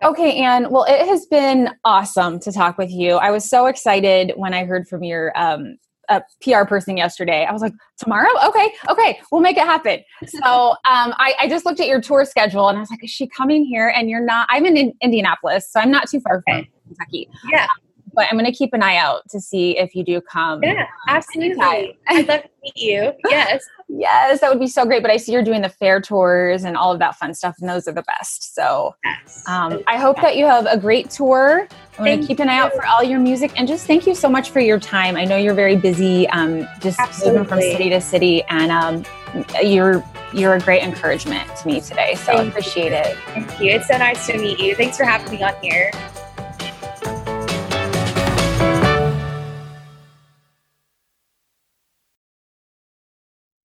Okay, 0.04 0.38
Anne. 0.38 0.70
Well, 0.70 0.86
it 0.88 1.08
has 1.08 1.26
been 1.26 1.70
awesome 1.84 2.40
to 2.42 2.52
talk 2.52 2.78
with 2.78 2.92
you. 2.92 3.14
I 3.14 3.32
was 3.32 3.50
so 3.50 3.66
excited 3.66 4.34
when 4.36 4.54
I 4.54 4.66
heard 4.66 4.88
from 4.88 5.04
your 5.04 5.32
um, 5.36 5.78
a 6.10 6.22
PR 6.42 6.66
person 6.66 6.98
yesterday. 6.98 7.46
I 7.46 7.52
was 7.52 7.62
like, 7.62 7.74
tomorrow? 7.98 8.30
Okay, 8.46 8.72
okay, 8.90 9.20
we'll 9.32 9.42
make 9.42 9.58
it 9.58 9.66
happen. 9.66 10.02
So 10.28 10.72
um, 10.72 11.14
I, 11.18 11.34
I, 11.40 11.50
just 11.50 11.66
looked 11.66 11.82
at 11.82 11.88
your 11.88 12.00
tour 12.00 12.24
schedule 12.24 12.70
and 12.70 12.78
I 12.78 12.80
was 12.80 12.90
like, 12.90 13.04
is 13.04 13.10
she 13.10 13.28
coming 13.28 13.66
here? 13.66 13.92
And 13.94 14.10
you're 14.10 14.24
not, 14.24 14.48
I'm 14.50 14.66
in 14.66 14.94
Indianapolis, 15.02 15.70
so 15.70 15.82
I'm 15.82 15.92
not 15.92 16.08
too 16.08 16.22
far 16.22 16.38
okay. 16.38 16.70
from 16.86 16.96
Kentucky. 16.96 17.28
Yeah 17.52 17.68
but 18.18 18.26
I'm 18.32 18.38
going 18.38 18.52
to 18.52 18.58
keep 18.58 18.74
an 18.74 18.82
eye 18.82 18.98
out 18.98 19.30
to 19.30 19.40
see 19.40 19.78
if 19.78 19.96
you 19.96 20.04
do 20.04 20.20
come. 20.20 20.64
Yeah, 20.64 20.82
um, 20.82 20.88
absolutely. 21.08 21.98
I'd 22.08 22.28
love 22.28 22.42
to 22.42 22.50
meet 22.64 22.76
you. 22.76 23.14
Yes. 23.30 23.64
yes, 23.88 24.42
that 24.42 24.50
would 24.50 24.60
be 24.60 24.68
so 24.68 24.86
great. 24.86 25.04
But 25.04 25.12
I 25.12 25.18
see 25.18 25.32
you're 25.32 25.44
doing 25.44 25.62
the 25.62 25.70
fair 25.70 26.02
tours 26.02 26.64
and 26.64 26.76
all 26.76 26.92
of 26.92 26.98
that 27.00 27.16
fun 27.16 27.36
stuff, 27.36 27.58
and 27.60 27.70
those 27.70 27.88
are 27.88 27.92
the 27.92 28.02
best. 28.02 28.56
So 28.56 28.96
yes. 29.06 29.44
um, 29.48 29.84
I 29.86 29.98
hope 29.98 30.20
that 30.22 30.36
you 30.36 30.46
have 30.46 30.66
a 30.66 30.78
great 30.78 31.12
tour. 31.12 31.68
I'm 32.00 32.06
going 32.06 32.20
to 32.20 32.26
keep 32.26 32.40
an 32.40 32.50
eye 32.50 32.58
out 32.58 32.74
for 32.74 32.86
all 32.88 33.04
your 33.04 33.20
music 33.20 33.52
and 33.56 33.68
just 33.68 33.86
thank 33.86 34.08
you 34.08 34.16
so 34.16 34.30
much 34.30 34.50
for 34.50 34.60
your 34.60 34.80
time. 34.80 35.16
I 35.16 35.26
know 35.26 35.38
you're 35.38 35.54
very 35.54 35.76
busy, 35.76 36.28
um, 36.30 36.68
just 36.80 37.00
absolutely. 37.00 37.40
moving 37.40 37.50
from 37.50 37.62
city 37.62 37.90
to 37.92 38.02
city, 38.02 38.44
and 38.50 38.72
um, 38.72 39.46
you're 39.64 40.04
you're 40.34 40.56
a 40.56 40.60
great 40.60 40.82
encouragement 40.82 41.56
to 41.58 41.68
me 41.68 41.82
today. 41.82 42.16
So 42.16 42.34
thank 42.34 42.40
I 42.40 42.44
appreciate 42.46 42.92
you. 42.92 42.98
it. 42.98 43.18
Thank 43.28 43.60
you. 43.60 43.72
It's 43.72 43.88
so 43.88 43.98
nice 43.98 44.26
to 44.28 44.38
meet 44.38 44.60
you. 44.60 44.76
Thanks 44.76 44.98
for 44.98 45.04
having 45.04 45.32
me 45.32 45.44
on 45.44 45.54
here. 45.62 45.92